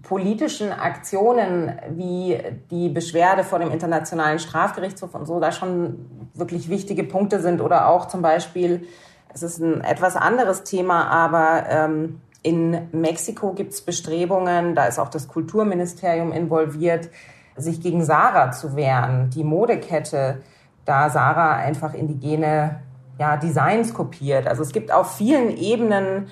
politischen 0.02 0.72
Aktionen 0.72 1.78
wie 1.92 2.40
die 2.72 2.90
Beschwerde 2.90 3.44
vor 3.44 3.60
dem 3.60 3.70
Internationalen 3.70 4.40
Strafgerichtshof 4.40 5.14
und 5.14 5.28
so 5.28 5.40
da 5.40 5.52
schon 5.52 6.30
wirklich 6.34 6.68
wichtige 6.68 7.04
Punkte 7.04 7.40
sind 7.40 7.62
oder 7.62 7.88
auch 7.88 8.08
zum 8.08 8.24
Beispiel, 8.24 8.88
es 9.32 9.44
ist 9.44 9.60
ein 9.60 9.82
etwas 9.82 10.16
anderes 10.16 10.64
Thema, 10.64 11.08
aber 11.10 11.66
ähm, 11.70 12.22
in 12.44 12.90
Mexiko 12.92 13.54
gibt 13.54 13.74
es 13.74 13.82
Bestrebungen, 13.82 14.76
da 14.76 14.86
ist 14.86 15.00
auch 15.00 15.10
das 15.10 15.30
Kulturministerium 15.30 16.34
involviert, 16.34 17.10
sich 17.56 17.82
gegen 17.82 18.04
Sarah 18.04 18.52
zu 18.52 18.76
wehren, 18.76 19.30
die 19.30 19.44
Modekette, 19.44 20.42
da 20.86 21.10
Sarah 21.10 21.56
einfach 21.56 21.94
indigene 21.94 22.82
ja, 23.18 23.38
Designs 23.38 23.94
kopiert. 23.94 24.48
Also 24.48 24.62
es 24.62 24.74
gibt 24.74 24.92
auf 24.92 25.16
vielen 25.16 25.56
Ebenen 25.56 26.28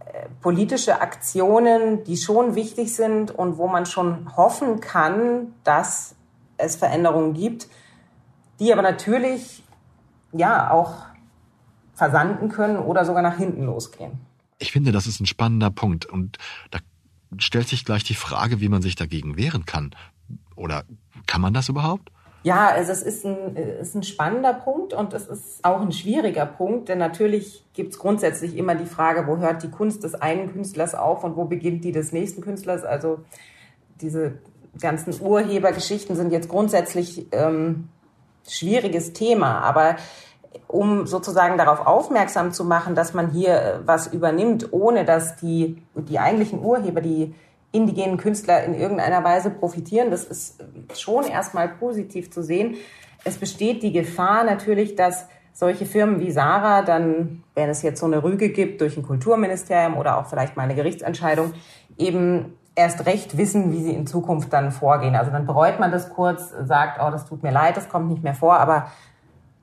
äh, 0.00 0.26
politische 0.42 1.00
Aktionen, 1.00 2.04
die 2.04 2.18
schon 2.18 2.54
wichtig 2.54 2.94
sind 2.94 3.30
und 3.30 3.56
wo 3.56 3.66
man 3.66 3.86
schon 3.86 4.36
hoffen 4.36 4.80
kann, 4.80 5.54
dass 5.64 6.16
es 6.58 6.76
Veränderungen 6.76 7.32
gibt, 7.32 7.68
die 8.58 8.72
aber 8.72 8.82
natürlich 8.82 9.64
ja 10.32 10.70
auch 10.70 10.92
versanden 11.94 12.50
können 12.50 12.78
oder 12.78 13.04
sogar 13.04 13.22
nach 13.22 13.36
hinten 13.38 13.64
losgehen. 13.64 14.29
Ich 14.60 14.72
finde, 14.72 14.92
das 14.92 15.06
ist 15.06 15.20
ein 15.20 15.26
spannender 15.26 15.70
Punkt 15.70 16.06
und 16.06 16.38
da 16.70 16.78
stellt 17.38 17.68
sich 17.68 17.84
gleich 17.84 18.04
die 18.04 18.14
Frage, 18.14 18.60
wie 18.60 18.68
man 18.68 18.82
sich 18.82 18.94
dagegen 18.94 19.36
wehren 19.36 19.64
kann. 19.66 19.94
Oder 20.54 20.84
kann 21.26 21.40
man 21.40 21.54
das 21.54 21.68
überhaupt? 21.68 22.12
Ja, 22.42 22.68
also 22.68 22.92
es 22.92 23.02
ist 23.02 23.26
ein, 23.26 23.56
ist 23.56 23.94
ein 23.94 24.02
spannender 24.02 24.54
Punkt 24.54 24.94
und 24.94 25.12
es 25.12 25.26
ist 25.26 25.62
auch 25.62 25.80
ein 25.82 25.92
schwieriger 25.92 26.46
Punkt, 26.46 26.88
denn 26.88 26.98
natürlich 26.98 27.64
gibt 27.74 27.92
es 27.92 27.98
grundsätzlich 27.98 28.56
immer 28.56 28.74
die 28.74 28.86
Frage, 28.86 29.26
wo 29.26 29.36
hört 29.36 29.62
die 29.62 29.70
Kunst 29.70 30.04
des 30.04 30.14
einen 30.14 30.50
Künstlers 30.52 30.94
auf 30.94 31.22
und 31.22 31.36
wo 31.36 31.44
beginnt 31.44 31.84
die 31.84 31.92
des 31.92 32.12
nächsten 32.12 32.40
Künstlers. 32.40 32.84
Also 32.84 33.20
diese 34.00 34.38
ganzen 34.80 35.20
Urhebergeschichten 35.20 36.16
sind 36.16 36.32
jetzt 36.32 36.48
grundsätzlich 36.48 37.26
ähm, 37.32 37.88
schwieriges 38.48 39.12
Thema, 39.12 39.60
aber 39.60 39.96
um 40.66 41.06
sozusagen 41.06 41.58
darauf 41.58 41.86
aufmerksam 41.86 42.52
zu 42.52 42.64
machen, 42.64 42.94
dass 42.94 43.14
man 43.14 43.30
hier 43.30 43.82
was 43.84 44.08
übernimmt, 44.08 44.72
ohne 44.72 45.04
dass 45.04 45.36
die, 45.36 45.82
die 45.94 46.18
eigentlichen 46.18 46.62
Urheber, 46.64 47.00
die 47.00 47.34
indigenen 47.72 48.16
Künstler 48.16 48.64
in 48.64 48.74
irgendeiner 48.74 49.22
Weise 49.22 49.50
profitieren. 49.50 50.10
Das 50.10 50.24
ist 50.24 50.62
schon 50.94 51.24
erstmal 51.24 51.68
positiv 51.68 52.30
zu 52.32 52.42
sehen. 52.42 52.76
Es 53.24 53.36
besteht 53.36 53.82
die 53.82 53.92
Gefahr 53.92 54.44
natürlich, 54.44 54.96
dass 54.96 55.26
solche 55.52 55.86
Firmen 55.86 56.20
wie 56.20 56.30
Sarah 56.30 56.82
dann, 56.82 57.44
wenn 57.54 57.68
es 57.68 57.82
jetzt 57.82 58.00
so 58.00 58.06
eine 58.06 58.22
Rüge 58.22 58.48
gibt 58.48 58.80
durch 58.80 58.96
ein 58.96 59.02
Kulturministerium 59.02 59.96
oder 59.96 60.18
auch 60.18 60.26
vielleicht 60.26 60.56
mal 60.56 60.62
eine 60.64 60.74
Gerichtsentscheidung, 60.74 61.52
eben 61.98 62.56
erst 62.74 63.04
recht 63.06 63.36
wissen, 63.36 63.72
wie 63.72 63.82
sie 63.82 63.92
in 63.92 64.06
Zukunft 64.06 64.52
dann 64.52 64.72
vorgehen. 64.72 65.14
Also 65.14 65.30
dann 65.30 65.46
bereut 65.46 65.78
man 65.78 65.92
das 65.92 66.10
kurz, 66.10 66.52
sagt, 66.64 66.98
oh, 67.02 67.10
das 67.10 67.26
tut 67.26 67.42
mir 67.42 67.52
leid, 67.52 67.76
das 67.76 67.88
kommt 67.88 68.08
nicht 68.08 68.22
mehr 68.22 68.34
vor, 68.34 68.58
aber 68.58 68.86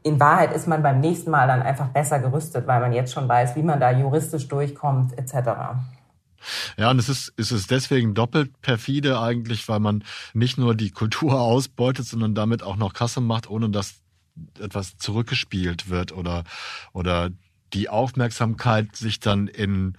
in 0.07 0.19
Wahrheit 0.19 0.53
ist 0.53 0.67
man 0.67 0.81
beim 0.81 0.99
nächsten 0.99 1.31
Mal 1.31 1.47
dann 1.47 1.61
einfach 1.61 1.87
besser 1.87 2.19
gerüstet, 2.19 2.67
weil 2.67 2.79
man 2.79 2.93
jetzt 2.93 3.13
schon 3.13 3.27
weiß, 3.27 3.55
wie 3.55 3.61
man 3.61 3.79
da 3.79 3.91
juristisch 3.91 4.47
durchkommt, 4.47 5.17
etc. 5.17 5.49
Ja, 6.77 6.91
und 6.91 6.99
es 6.99 7.09
ist, 7.09 7.33
es 7.37 7.67
deswegen 7.67 8.13
doppelt 8.13 8.61
perfide 8.61 9.19
eigentlich, 9.19 9.67
weil 9.67 9.79
man 9.79 10.03
nicht 10.33 10.57
nur 10.57 10.75
die 10.75 10.91
Kultur 10.91 11.41
ausbeutet, 11.41 12.05
sondern 12.05 12.35
damit 12.35 12.63
auch 12.63 12.77
noch 12.77 12.93
Kasse 12.93 13.21
macht, 13.21 13.49
ohne 13.49 13.69
dass 13.69 13.95
etwas 14.59 14.97
zurückgespielt 14.97 15.89
wird 15.89 16.11
oder, 16.11 16.43
oder 16.93 17.31
die 17.73 17.89
Aufmerksamkeit 17.89 18.95
sich 18.95 19.19
dann 19.19 19.47
in, 19.47 19.97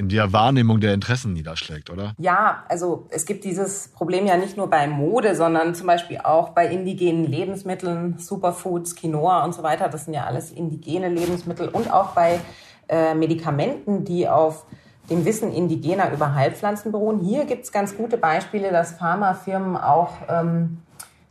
in 0.00 0.08
der 0.08 0.32
Wahrnehmung 0.32 0.80
der 0.80 0.94
Interessen 0.94 1.34
niederschlägt, 1.34 1.90
oder? 1.90 2.14
Ja, 2.16 2.64
also 2.70 3.06
es 3.10 3.26
gibt 3.26 3.44
dieses 3.44 3.88
Problem 3.88 4.26
ja 4.26 4.38
nicht 4.38 4.56
nur 4.56 4.70
bei 4.70 4.86
Mode, 4.86 5.36
sondern 5.36 5.74
zum 5.74 5.86
Beispiel 5.86 6.18
auch 6.24 6.48
bei 6.50 6.66
indigenen 6.68 7.26
Lebensmitteln, 7.26 8.16
Superfoods, 8.18 8.96
Quinoa 8.96 9.44
und 9.44 9.54
so 9.54 9.62
weiter. 9.62 9.90
Das 9.90 10.06
sind 10.06 10.14
ja 10.14 10.24
alles 10.24 10.52
indigene 10.52 11.10
Lebensmittel 11.10 11.68
und 11.68 11.92
auch 11.92 12.12
bei 12.12 12.40
äh, 12.88 13.14
Medikamenten, 13.14 14.06
die 14.06 14.26
auf 14.26 14.64
dem 15.10 15.26
Wissen 15.26 15.52
indigener 15.52 16.10
über 16.14 16.34
Heilpflanzen 16.34 16.92
beruhen. 16.92 17.20
Hier 17.20 17.44
gibt 17.44 17.64
es 17.64 17.70
ganz 17.70 17.94
gute 17.94 18.16
Beispiele, 18.16 18.70
dass 18.70 18.92
Pharmafirmen 18.92 19.76
auch 19.76 20.12
ähm, 20.30 20.78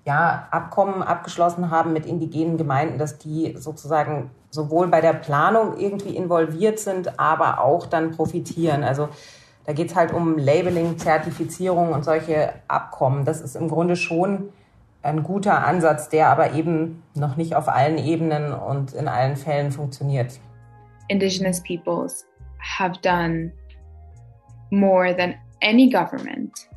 ja, 0.09 0.47
Abkommen 0.49 1.03
abgeschlossen 1.03 1.69
haben 1.69 1.93
mit 1.93 2.07
indigenen 2.07 2.57
Gemeinden, 2.57 2.97
dass 2.97 3.19
die 3.19 3.53
sozusagen 3.55 4.31
sowohl 4.49 4.87
bei 4.87 5.01
der 5.01 5.13
Planung 5.13 5.77
irgendwie 5.77 6.15
involviert 6.15 6.79
sind, 6.79 7.19
aber 7.19 7.61
auch 7.61 7.85
dann 7.85 8.09
profitieren. 8.09 8.83
Also 8.83 9.09
da 9.65 9.73
geht 9.73 9.91
es 9.91 9.95
halt 9.95 10.11
um 10.11 10.39
Labeling, 10.39 10.97
Zertifizierung 10.97 11.93
und 11.93 12.03
solche 12.03 12.53
Abkommen. 12.67 13.23
Das 13.23 13.39
ist 13.39 13.55
im 13.55 13.67
Grunde 13.69 13.95
schon 13.95 14.49
ein 15.03 15.21
guter 15.21 15.63
Ansatz, 15.63 16.09
der 16.09 16.29
aber 16.29 16.53
eben 16.53 17.03
noch 17.13 17.35
nicht 17.35 17.53
auf 17.53 17.69
allen 17.69 17.99
Ebenen 17.99 18.51
und 18.51 18.93
in 18.93 19.07
allen 19.07 19.35
Fällen 19.35 19.71
funktioniert. 19.71 20.39
Indigenous 21.07 21.61
peoples 21.61 22.25
have 22.79 22.99
done 23.03 23.51
more 24.71 25.15
than 25.15 25.35
any 25.61 25.87
government 25.87 26.67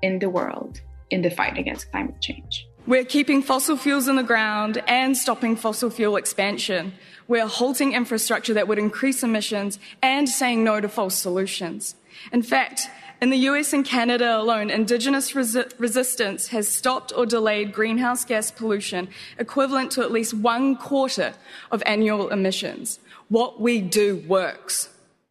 in 0.00 0.18
the 0.18 0.32
world 0.32 0.82
in 1.10 1.22
the 1.22 1.30
fight 1.30 1.58
against 1.58 1.90
climate 1.90 2.18
change. 2.20 2.66
We're 2.86 3.04
keeping 3.04 3.42
fossil 3.42 3.76
fuels 3.76 4.08
in 4.08 4.16
the 4.16 4.22
ground 4.22 4.82
and 4.86 5.16
stopping 5.16 5.56
fossil 5.56 5.90
fuel 5.90 6.16
expansion. 6.16 6.92
We're 7.26 7.46
halting 7.46 7.92
infrastructure 7.92 8.54
that 8.54 8.66
would 8.66 8.78
increase 8.78 9.22
emissions 9.22 9.78
and 10.02 10.28
saying 10.28 10.64
no 10.64 10.80
to 10.80 10.88
false 10.88 11.14
solutions. 11.14 11.94
In 12.32 12.42
fact, 12.42 12.88
in 13.20 13.30
the 13.30 13.48
US 13.50 13.72
and 13.74 13.84
Canada 13.84 14.38
alone, 14.38 14.70
Indigenous 14.70 15.32
resi- 15.32 15.70
resistance 15.78 16.48
has 16.48 16.68
stopped 16.68 17.12
or 17.14 17.26
delayed 17.26 17.72
greenhouse 17.72 18.24
gas 18.24 18.50
pollution 18.50 19.08
equivalent 19.38 19.90
to 19.92 20.02
at 20.02 20.12
least 20.12 20.32
one 20.32 20.74
quarter 20.76 21.34
of 21.70 21.82
annual 21.84 22.30
emissions. 22.30 23.00
What 23.28 23.60
we 23.60 23.82
do 23.82 24.24
works. 24.26 24.88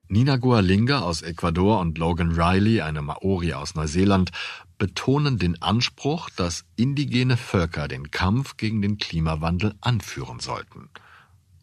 Nina 0.10 0.38
Gualinga 0.38 1.02
aus 1.02 1.22
Ecuador 1.22 1.80
und 1.80 1.98
Logan 1.98 2.30
Riley, 2.34 2.82
eine 2.82 3.02
Maori 3.02 3.52
aus 3.52 3.76
Neuseeland, 3.76 4.32
betonen 4.78 5.38
den 5.38 5.62
Anspruch, 5.62 6.30
dass 6.30 6.66
indigene 6.76 7.38
Völker 7.38 7.88
den 7.88 8.12
Kampf 8.12 8.58
gegen 8.58 8.82
den 8.82 8.98
Klimawandel 8.98 9.76
anführen 9.82 10.40
sollten. 10.40 10.90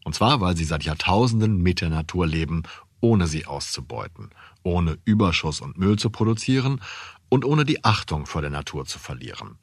Und 0.03 0.15
zwar, 0.15 0.41
weil 0.41 0.55
sie 0.55 0.65
seit 0.65 0.83
Jahrtausenden 0.83 1.57
mit 1.57 1.81
der 1.81 1.89
Natur 1.89 2.27
leben, 2.27 2.63
ohne 3.01 3.27
sie 3.27 3.45
auszubeuten, 3.45 4.29
ohne 4.63 4.97
Überschuss 5.05 5.61
und 5.61 5.77
Müll 5.77 5.97
zu 5.97 6.09
produzieren 6.09 6.81
und 7.29 7.45
ohne 7.45 7.65
die 7.65 7.83
Achtung 7.83 8.25
vor 8.25 8.41
der 8.41 8.51
Natur 8.51 8.85
zu 8.85 8.99
verlieren. 8.99 9.57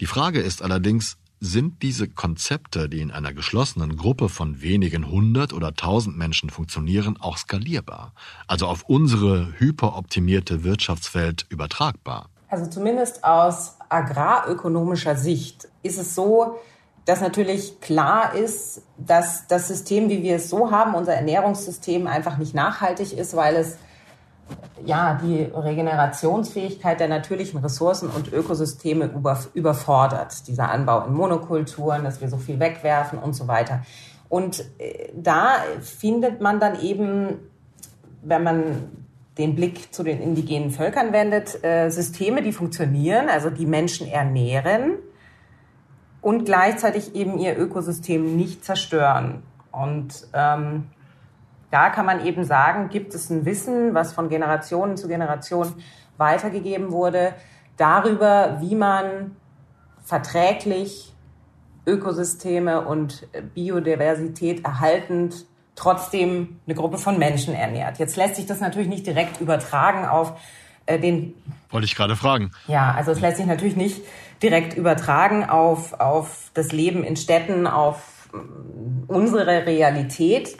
Die 0.00 0.06
Frage 0.06 0.40
ist 0.40 0.62
allerdings, 0.62 1.18
sind 1.40 1.82
diese 1.82 2.08
Konzepte, 2.08 2.88
die 2.88 3.00
in 3.00 3.10
einer 3.10 3.34
geschlossenen 3.34 3.96
Gruppe 3.96 4.28
von 4.28 4.62
wenigen 4.62 5.10
hundert 5.10 5.52
oder 5.52 5.74
tausend 5.74 6.16
Menschen 6.16 6.48
funktionieren, 6.48 7.18
auch 7.18 7.36
skalierbar, 7.36 8.14
also 8.46 8.66
auf 8.66 8.84
unsere 8.84 9.52
hyperoptimierte 9.58 10.64
Wirtschaftswelt 10.64 11.44
übertragbar? 11.50 12.30
Also 12.48 12.66
zumindest 12.66 13.24
aus 13.24 13.76
agrarökonomischer 13.88 15.16
Sicht 15.16 15.68
ist 15.82 15.98
es 15.98 16.14
so, 16.14 16.56
dass 17.04 17.20
natürlich 17.20 17.80
klar 17.80 18.34
ist, 18.34 18.82
dass 18.98 19.46
das 19.46 19.68
System, 19.68 20.08
wie 20.08 20.22
wir 20.22 20.36
es 20.36 20.50
so 20.50 20.70
haben, 20.70 20.94
unser 20.94 21.14
Ernährungssystem 21.14 22.06
einfach 22.06 22.36
nicht 22.36 22.54
nachhaltig 22.54 23.16
ist, 23.16 23.36
weil 23.36 23.56
es 23.56 23.78
ja, 24.84 25.18
die 25.22 25.42
Regenerationsfähigkeit 25.42 27.00
der 27.00 27.08
natürlichen 27.08 27.60
Ressourcen 27.60 28.08
und 28.08 28.32
Ökosysteme 28.32 29.06
über, 29.06 29.38
überfordert. 29.54 30.46
Dieser 30.46 30.70
Anbau 30.70 31.06
in 31.06 31.14
Monokulturen, 31.14 32.04
dass 32.04 32.20
wir 32.20 32.28
so 32.28 32.36
viel 32.36 32.60
wegwerfen 32.60 33.18
und 33.18 33.34
so 33.34 33.48
weiter. 33.48 33.82
Und 34.28 34.64
äh, 34.78 35.10
da 35.14 35.54
findet 35.80 36.40
man 36.40 36.60
dann 36.60 36.80
eben, 36.80 37.38
wenn 38.22 38.42
man 38.42 39.05
den 39.38 39.54
Blick 39.54 39.92
zu 39.92 40.02
den 40.02 40.20
indigenen 40.20 40.70
Völkern 40.70 41.12
wendet, 41.12 41.62
äh, 41.62 41.90
Systeme, 41.90 42.42
die 42.42 42.52
funktionieren, 42.52 43.28
also 43.28 43.50
die 43.50 43.66
Menschen 43.66 44.08
ernähren 44.08 44.94
und 46.22 46.44
gleichzeitig 46.44 47.14
eben 47.14 47.38
ihr 47.38 47.58
Ökosystem 47.58 48.36
nicht 48.36 48.64
zerstören. 48.64 49.42
Und 49.70 50.26
ähm, 50.32 50.88
da 51.70 51.90
kann 51.90 52.06
man 52.06 52.24
eben 52.24 52.44
sagen, 52.44 52.88
gibt 52.88 53.14
es 53.14 53.28
ein 53.28 53.44
Wissen, 53.44 53.94
was 53.94 54.12
von 54.12 54.28
Generation 54.28 54.96
zu 54.96 55.08
Generation 55.08 55.74
weitergegeben 56.16 56.90
wurde, 56.90 57.34
darüber, 57.76 58.56
wie 58.60 58.74
man 58.74 59.36
verträglich 60.02 61.14
Ökosysteme 61.86 62.86
und 62.86 63.28
Biodiversität 63.54 64.64
erhaltend 64.64 65.46
trotzdem 65.76 66.58
eine 66.66 66.74
Gruppe 66.74 66.98
von 66.98 67.18
Menschen 67.18 67.54
ernährt. 67.54 67.98
Jetzt 67.98 68.16
lässt 68.16 68.36
sich 68.36 68.46
das 68.46 68.60
natürlich 68.60 68.88
nicht 68.88 69.06
direkt 69.06 69.40
übertragen 69.40 70.06
auf 70.06 70.32
äh, 70.86 70.98
den. 70.98 71.34
Wollte 71.70 71.84
ich 71.84 71.94
gerade 71.94 72.16
fragen. 72.16 72.50
Ja, 72.66 72.92
also 72.92 73.12
es 73.12 73.20
lässt 73.20 73.36
sich 73.36 73.46
natürlich 73.46 73.76
nicht 73.76 74.00
direkt 74.42 74.74
übertragen 74.74 75.44
auf, 75.44 75.92
auf 76.00 76.50
das 76.54 76.72
Leben 76.72 77.04
in 77.04 77.16
Städten, 77.16 77.66
auf 77.66 78.28
unsere 79.06 79.66
Realität. 79.66 80.56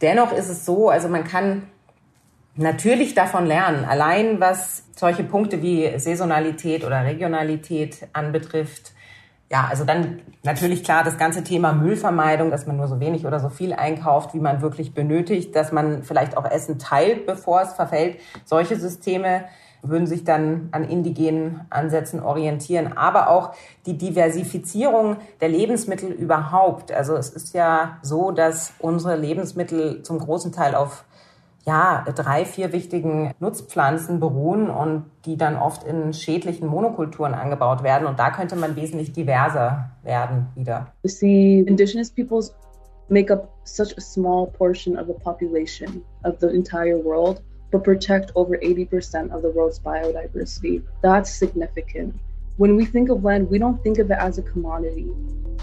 Dennoch 0.00 0.32
ist 0.32 0.48
es 0.48 0.64
so, 0.64 0.90
also 0.90 1.08
man 1.08 1.24
kann 1.24 1.64
natürlich 2.54 3.14
davon 3.14 3.46
lernen, 3.46 3.84
allein 3.84 4.40
was 4.40 4.84
solche 4.96 5.24
Punkte 5.24 5.62
wie 5.62 5.98
Saisonalität 5.98 6.84
oder 6.84 7.04
Regionalität 7.04 8.08
anbetrifft. 8.12 8.92
Ja, 9.50 9.66
also 9.70 9.84
dann 9.84 10.20
natürlich 10.42 10.84
klar 10.84 11.04
das 11.04 11.16
ganze 11.16 11.42
Thema 11.42 11.72
Müllvermeidung, 11.72 12.50
dass 12.50 12.66
man 12.66 12.76
nur 12.76 12.86
so 12.86 13.00
wenig 13.00 13.26
oder 13.26 13.40
so 13.40 13.48
viel 13.48 13.72
einkauft, 13.72 14.34
wie 14.34 14.40
man 14.40 14.60
wirklich 14.60 14.92
benötigt, 14.92 15.56
dass 15.56 15.72
man 15.72 16.02
vielleicht 16.02 16.36
auch 16.36 16.44
Essen 16.44 16.78
teilt, 16.78 17.24
bevor 17.24 17.62
es 17.62 17.72
verfällt. 17.72 18.18
Solche 18.44 18.76
Systeme 18.76 19.44
würden 19.82 20.06
sich 20.06 20.24
dann 20.24 20.68
an 20.72 20.84
indigenen 20.84 21.60
Ansätzen 21.70 22.20
orientieren, 22.20 22.96
aber 22.96 23.30
auch 23.30 23.54
die 23.86 23.96
Diversifizierung 23.96 25.16
der 25.40 25.48
Lebensmittel 25.48 26.10
überhaupt. 26.10 26.92
Also 26.92 27.14
es 27.14 27.30
ist 27.30 27.54
ja 27.54 27.98
so, 28.02 28.32
dass 28.32 28.74
unsere 28.80 29.16
Lebensmittel 29.16 30.02
zum 30.02 30.18
großen 30.18 30.52
Teil 30.52 30.74
auf 30.74 31.04
ja, 31.68 32.04
drei, 32.14 32.44
vier 32.44 32.72
wichtigen 32.72 33.32
Nutzpflanzen 33.40 34.20
beruhen 34.20 34.70
und 34.70 35.04
die 35.26 35.36
dann 35.36 35.56
oft 35.56 35.84
in 35.84 36.14
schädlichen 36.14 36.66
Monokulturen 36.66 37.34
angebaut 37.34 37.82
werden. 37.82 38.08
Und 38.08 38.18
da 38.18 38.30
könnte 38.30 38.56
man 38.56 38.74
wesentlich 38.74 39.12
diverser 39.12 39.90
werden 40.02 40.48
wieder. 40.54 40.86
We 41.02 41.10
see 41.10 41.60
indigenous 41.60 42.10
peoples 42.10 42.54
make 43.10 43.32
up 43.32 43.48
such 43.64 43.94
a 43.96 44.00
small 44.00 44.46
portion 44.46 44.98
of 44.98 45.06
the 45.06 45.14
population 45.14 46.02
of 46.24 46.36
the 46.40 46.48
entire 46.48 46.96
world. 47.04 47.42
but 47.70 47.84
protect 47.84 48.32
over 48.34 48.56
80% 48.56 49.30
of 49.30 49.42
the 49.42 49.50
world's 49.50 49.78
biodiversity. 49.78 50.82
That's 51.02 51.30
significant. 51.30 52.14
When 52.56 52.76
we 52.76 52.84
think 52.84 53.10
of 53.10 53.24
land, 53.24 53.50
we 53.50 53.58
don't 53.58 53.82
think 53.82 53.98
of 53.98 54.10
it 54.10 54.18
as 54.18 54.38
a 54.38 54.42
commodity. 54.42 55.12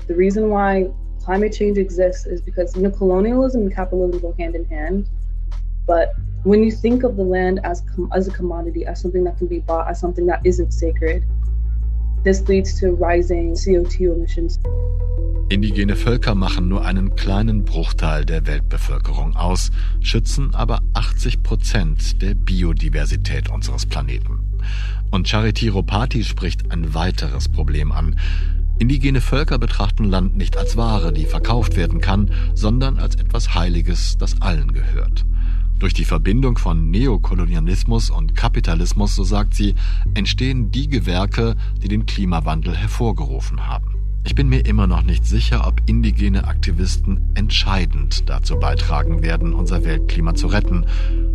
The 0.07 0.15
reason 0.15 0.49
why 0.49 0.91
climate 1.23 1.53
change 1.53 1.77
exists 1.77 2.25
is 2.25 2.41
because 2.41 2.75
you 2.75 2.83
know 2.83 2.91
colonialism 2.91 3.63
and 3.63 3.73
capitalism 3.73 4.21
go 4.21 4.35
hand 4.37 4.55
in 4.55 4.65
hand. 4.65 5.09
But 5.85 6.13
when 6.43 6.63
you 6.63 6.71
think 6.71 7.03
of 7.03 7.15
the 7.15 7.23
land 7.23 7.59
as 7.63 7.83
as 8.11 8.27
a 8.27 8.31
commodity, 8.31 8.85
as 8.85 9.01
something 9.01 9.23
that 9.25 9.37
can 9.37 9.47
be 9.47 9.59
bought, 9.59 9.87
as 9.89 9.99
something 9.99 10.25
that 10.27 10.41
isn't 10.43 10.71
sacred, 10.71 11.23
this 12.23 12.47
leads 12.47 12.79
to 12.79 12.95
rising 12.95 13.53
CO2 13.53 14.13
emissions. 14.13 14.59
Indigene 15.47 15.95
Völker 15.95 16.33
machen 16.33 16.67
nur 16.69 16.83
einen 16.83 17.15
kleinen 17.15 17.65
Bruchteil 17.65 18.25
der 18.25 18.47
Weltbevölkerung 18.47 19.35
aus, 19.35 19.69
schützen 20.01 20.55
aber 20.55 20.81
80 20.93 21.43
Prozent 21.43 22.21
der 22.23 22.33
Biodiversität 22.33 23.51
unseres 23.51 23.85
Planeten. 23.85 24.39
Und 25.11 25.27
Charity 25.29 25.67
Ropati 25.67 26.23
spricht 26.23 26.71
ein 26.71 26.95
weiteres 26.95 27.47
Problem 27.47 27.91
an. 27.91 28.15
Indigene 28.79 29.21
Völker 29.21 29.59
betrachten 29.59 30.05
Land 30.05 30.35
nicht 30.35 30.57
als 30.57 30.77
Ware, 30.77 31.13
die 31.13 31.25
verkauft 31.25 31.77
werden 31.77 32.01
kann, 32.01 32.31
sondern 32.55 32.97
als 32.97 33.15
etwas 33.15 33.53
Heiliges, 33.53 34.17
das 34.17 34.41
allen 34.41 34.73
gehört. 34.73 35.25
Durch 35.79 35.93
die 35.93 36.05
Verbindung 36.05 36.57
von 36.57 36.89
Neokolonialismus 36.89 38.09
und 38.09 38.35
Kapitalismus, 38.35 39.13
so 39.13 39.23
sagt 39.23 39.55
sie, 39.55 39.75
entstehen 40.13 40.71
die 40.71 40.87
Gewerke, 40.87 41.55
die 41.83 41.89
den 41.89 42.05
Klimawandel 42.05 42.75
hervorgerufen 42.75 43.67
haben. 43.67 43.95
Ich 44.23 44.33
bin 44.33 44.49
mir 44.49 44.65
immer 44.65 44.87
noch 44.87 45.03
nicht 45.03 45.25
sicher, 45.25 45.67
ob 45.67 45.81
indigene 45.85 46.47
Aktivisten 46.47 47.29
entscheidend 47.35 48.27
dazu 48.27 48.57
beitragen 48.57 49.21
werden, 49.21 49.53
unser 49.53 49.83
Weltklima 49.83 50.33
zu 50.33 50.47
retten. 50.47 50.85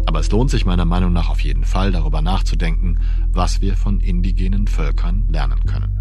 Aber 0.07 0.19
es 0.19 0.31
lohnt 0.33 0.51
sich 0.51 0.67
meiner 0.67 0.87
Meinung 0.87 1.13
nach 1.13 1.29
auf 1.29 1.41
jeden 1.41 1.65
Fall 1.65 1.93
darüber 1.93 2.21
nachzudenken, 2.21 2.99
was 3.31 3.61
wir 3.61 3.77
von 3.77 4.01
indigenen 4.01 4.67
Völkern 4.67 5.27
lernen 5.29 5.65
können. 5.67 6.00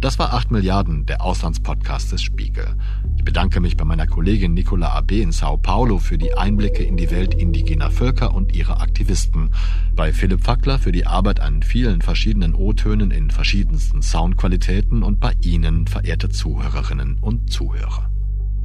Das 0.00 0.18
war 0.18 0.34
8 0.34 0.50
Milliarden, 0.50 1.06
der 1.06 1.22
Auslandspodcast 1.22 2.12
des 2.12 2.22
Spiegel. 2.22 2.76
Ich 3.16 3.24
bedanke 3.24 3.60
mich 3.60 3.78
bei 3.78 3.84
meiner 3.84 4.06
Kollegin 4.06 4.52
Nicola 4.52 4.90
Abe 4.90 5.20
in 5.20 5.32
Sao 5.32 5.56
Paulo 5.56 5.98
für 5.98 6.18
die 6.18 6.34
Einblicke 6.34 6.82
in 6.82 6.98
die 6.98 7.10
Welt 7.10 7.34
indigener 7.34 7.90
Völker 7.90 8.34
und 8.34 8.54
ihre 8.54 8.80
Aktivisten, 8.80 9.50
bei 9.94 10.12
Philipp 10.12 10.44
Fackler 10.44 10.78
für 10.78 10.92
die 10.92 11.06
Arbeit 11.06 11.40
an 11.40 11.62
vielen 11.62 12.02
verschiedenen 12.02 12.54
O-Tönen 12.54 13.10
in 13.10 13.30
verschiedensten 13.30 14.02
Soundqualitäten 14.02 15.02
und 15.02 15.18
bei 15.18 15.32
Ihnen, 15.40 15.86
verehrte 15.86 16.28
Zuhörerinnen 16.28 17.18
und 17.20 17.50
Zuhörer. 17.50 18.10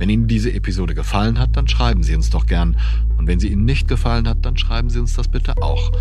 Wenn 0.02 0.10
Ihnen 0.10 0.26
diese 0.26 0.52
Episode 0.52 0.96
gefallen 0.96 1.38
hat, 1.38 1.56
dann 1.56 1.68
schreiben 1.68 2.02
Sie 2.02 2.16
uns 2.16 2.32
doch 2.32 2.48
gern. 2.48 2.76
Und 3.20 3.28
wenn 3.28 3.40
sie 3.40 3.50
Ihnen 3.50 3.66
nicht 3.66 3.88
gefallen 3.88 4.28
hat, 4.28 4.40
dann 4.42 4.58
schreiben 4.58 4.90
Sie 4.90 4.98
uns 4.98 5.14
das 5.14 5.28
bitte 5.28 5.62
auch. 5.62 5.92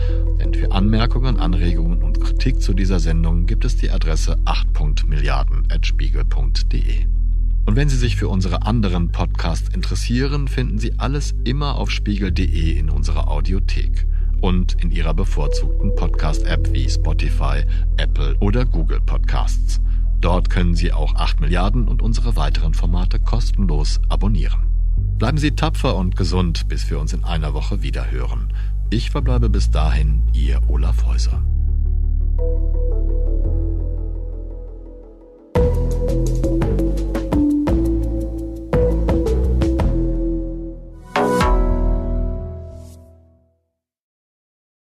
Denn 0.40 0.54
für 0.54 0.72
Anmerkungen, 0.72 1.38
Anregungen 1.38 2.02
und 2.02 2.18
Kritik 2.18 2.62
zu 2.62 2.72
dieser 2.72 2.98
Sendung 2.98 3.44
gibt 3.44 3.66
es 3.66 3.76
die 3.76 3.90
Adresse 3.90 4.38
8.milliarden.spiegel.de. 4.46 7.04
Und 7.66 7.76
wenn 7.76 7.90
Sie 7.90 7.98
sich 7.98 8.16
für 8.16 8.28
unsere 8.28 8.62
anderen 8.62 9.12
Podcasts 9.12 9.68
interessieren, 9.68 10.48
finden 10.48 10.78
Sie 10.78 10.98
alles 10.98 11.34
immer 11.44 11.74
auf 11.74 11.90
spiegel.de 11.90 12.78
in 12.78 12.88
unserer 12.88 13.28
Audiothek 13.28 14.06
und 14.40 14.82
in 14.82 14.92
Ihrer 14.92 15.12
bevorzugten 15.12 15.94
Podcast-App 15.94 16.72
wie 16.72 16.88
Spotify, 16.88 17.64
Apple 17.98 18.34
oder 18.40 18.64
Google 18.64 19.02
Podcasts. 19.02 19.78
Dort 20.20 20.50
können 20.50 20.74
Sie 20.74 20.92
auch 20.92 21.14
8 21.14 21.40
Milliarden 21.40 21.88
und 21.88 22.02
unsere 22.02 22.36
weiteren 22.36 22.74
Formate 22.74 23.18
kostenlos 23.18 24.00
abonnieren. 24.08 24.66
Bleiben 25.18 25.38
Sie 25.38 25.52
tapfer 25.52 25.96
und 25.96 26.16
gesund, 26.16 26.68
bis 26.68 26.90
wir 26.90 26.98
uns 26.98 27.12
in 27.12 27.24
einer 27.24 27.54
Woche 27.54 27.82
wieder 27.82 28.10
hören. 28.10 28.52
Ich 28.90 29.10
verbleibe 29.10 29.48
bis 29.48 29.70
dahin, 29.70 30.22
Ihr 30.32 30.60
Olaf 30.68 31.06
Häuser. 31.06 31.42